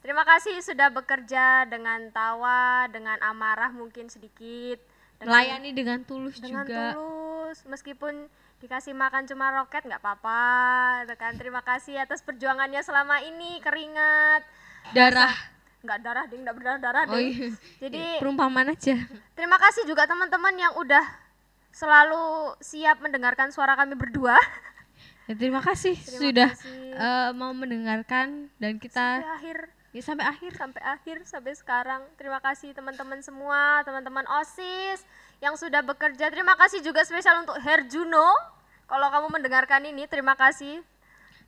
terima 0.00 0.24
kasih 0.24 0.56
sudah 0.64 0.88
bekerja 0.88 1.68
dengan 1.68 2.08
tawa, 2.10 2.88
dengan 2.88 3.20
amarah 3.20 3.70
mungkin 3.70 4.08
sedikit, 4.08 4.80
dengan, 5.20 5.36
melayani 5.36 5.70
dengan 5.76 5.98
tulus 6.02 6.40
dengan 6.40 6.64
juga. 6.64 6.96
tulus. 6.96 7.58
Meskipun 7.68 8.28
dikasih 8.58 8.96
makan 8.96 9.28
cuma 9.28 9.54
roket 9.54 9.84
nggak 9.84 10.00
apa-apa, 10.02 11.06
kan. 11.16 11.36
Terima 11.36 11.60
kasih 11.62 12.00
atas 12.00 12.24
perjuangannya 12.24 12.80
selama 12.82 13.20
ini. 13.22 13.60
Keringat. 13.60 14.42
Darah 14.96 15.57
nggak 15.80 15.98
darah 16.02 16.24
ding. 16.26 16.42
Nggak 16.42 16.56
berdarah 16.58 16.80
darah 16.80 17.02
oh 17.06 17.14
ding. 17.14 17.30
iya. 17.30 17.48
Jadi 17.78 18.02
perumpamaan 18.18 18.72
aja. 18.72 18.96
terima 19.38 19.58
kasih 19.58 19.86
juga 19.86 20.04
teman-teman 20.04 20.54
yang 20.54 20.72
udah 20.76 21.04
selalu 21.70 22.56
siap 22.58 22.98
mendengarkan 22.98 23.54
suara 23.54 23.78
kami 23.78 23.94
berdua. 23.94 24.34
Ya, 25.28 25.36
terima 25.36 25.60
kasih 25.60 25.92
Terima 25.92 26.18
sudah 26.24 26.50
kasih. 26.56 26.96
eh, 26.96 27.30
mau 27.36 27.52
mendengarkan 27.52 28.48
dan 28.56 28.80
kita 28.80 29.20
sampai 29.20 29.34
akhir. 29.36 29.58
Ya 29.88 30.02
sampai 30.04 30.24
akhir. 30.24 30.50
Sampai 30.56 30.82
akhir 30.84 31.16
sampai 31.28 31.52
sekarang. 31.52 32.02
Terima 32.16 32.40
kasih 32.40 32.72
teman-teman 32.72 33.20
semua 33.20 33.84
teman-teman 33.84 34.24
osis 34.40 35.04
yang 35.38 35.52
sudah 35.54 35.84
bekerja. 35.84 36.32
Terima 36.32 36.56
kasih 36.56 36.80
juga 36.80 37.04
spesial 37.04 37.44
untuk 37.44 37.60
Herjuno. 37.60 38.32
Kalau 38.88 39.08
kamu 39.12 39.28
mendengarkan 39.28 39.84
ini 39.84 40.08
terima 40.08 40.32
kasih 40.32 40.80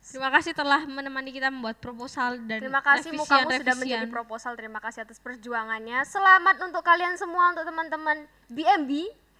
Terima 0.01 0.29
kasih 0.29 0.51
telah 0.51 0.81
menemani 0.83 1.29
kita 1.29 1.47
membuat 1.47 1.77
proposal 1.77 2.41
dan 2.41 2.57
terima 2.59 2.81
kasih 2.81 3.09
revisian- 3.09 3.21
mukamu 3.21 3.49
sudah 3.53 3.75
menjadi 3.77 4.01
revisian. 4.01 4.09
proposal 4.11 4.51
terima 4.55 4.79
kasih 4.79 4.99
atas 5.01 5.17
perjuangannya 5.17 6.01
selamat 6.03 6.57
untuk 6.59 6.81
kalian 6.81 7.15
semua 7.15 7.53
untuk 7.53 7.63
teman-teman 7.63 8.17
BMB 8.47 8.91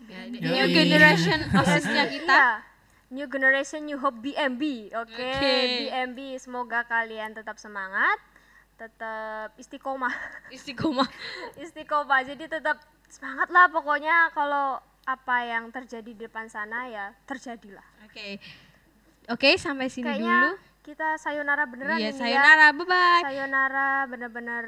Ya, 0.01 0.25
new 0.25 0.65
generation 0.67 1.37
osisnya 1.51 2.09
kita 2.13 2.33
Iya. 2.33 2.69
New 3.11 3.27
generation, 3.27 3.83
new 3.83 3.99
hope 3.99 4.23
BMB. 4.23 4.87
Oke, 4.95 5.19
Oke. 5.19 5.53
BMB. 5.83 6.19
Semoga 6.39 6.87
kalian 6.87 7.35
tetap 7.35 7.59
semangat, 7.59 8.15
tetap 8.79 9.51
istiqomah. 9.57 10.15
istiqomah. 10.55 11.11
istiqomah. 11.59 12.23
Jadi 12.23 12.47
tetap 12.47 12.79
semangat 13.05 13.51
lah 13.51 13.67
pokoknya 13.67 14.31
kalau 14.31 14.79
apa 15.03 15.37
yang 15.43 15.67
terjadi 15.69 16.07
di 16.07 16.23
depan 16.23 16.47
sana 16.47 16.87
ya 16.87 17.11
terjadilah. 17.25 17.83
Oke. 18.07 18.39
Oke, 19.27 19.53
sampai 19.55 19.87
sini 19.87 20.07
Kayaknya 20.07 20.39
dulu. 20.41 20.51
kita 20.81 21.07
sayonara 21.17 21.63
beneran 21.65 21.95
Iya, 21.95 22.09
ini 22.09 22.11
ya. 22.11 22.19
sayonara, 22.19 22.67
bye-bye. 22.73 23.21
Sayonara 23.23 23.89
bener-bener 24.05 24.63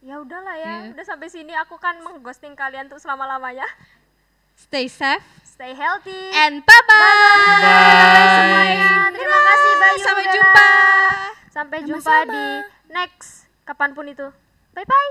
ya 0.00 0.14
udahlah 0.16 0.54
ya. 0.54 0.74
Iya. 0.84 0.94
Udah 0.94 1.04
sampai 1.04 1.28
sini 1.28 1.52
aku 1.54 1.74
kan 1.76 1.98
mengghosting 1.98 2.54
kalian 2.54 2.86
tuh 2.86 2.96
selama-lamanya. 2.96 3.66
Stay 4.54 4.86
safe 4.86 5.24
Stay 5.42 5.72
healthy. 5.72 6.32
and 6.34 6.60
bye-bye. 6.62 7.60
semuanya. 8.32 8.92
Terima 9.10 9.38
kasih 9.42 9.72
Bayu. 9.74 9.98
Sampai 10.00 10.22
Bella. 10.22 10.34
jumpa. 10.34 10.70
Sampai 11.50 11.78
jumpa 11.82 12.14
di 12.26 12.44
next 12.88 13.28
kapan 13.62 13.90
pun 13.90 14.06
itu. 14.06 14.28
Bye 14.70 14.86
bye. 14.86 15.10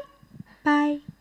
Bye. 0.62 1.19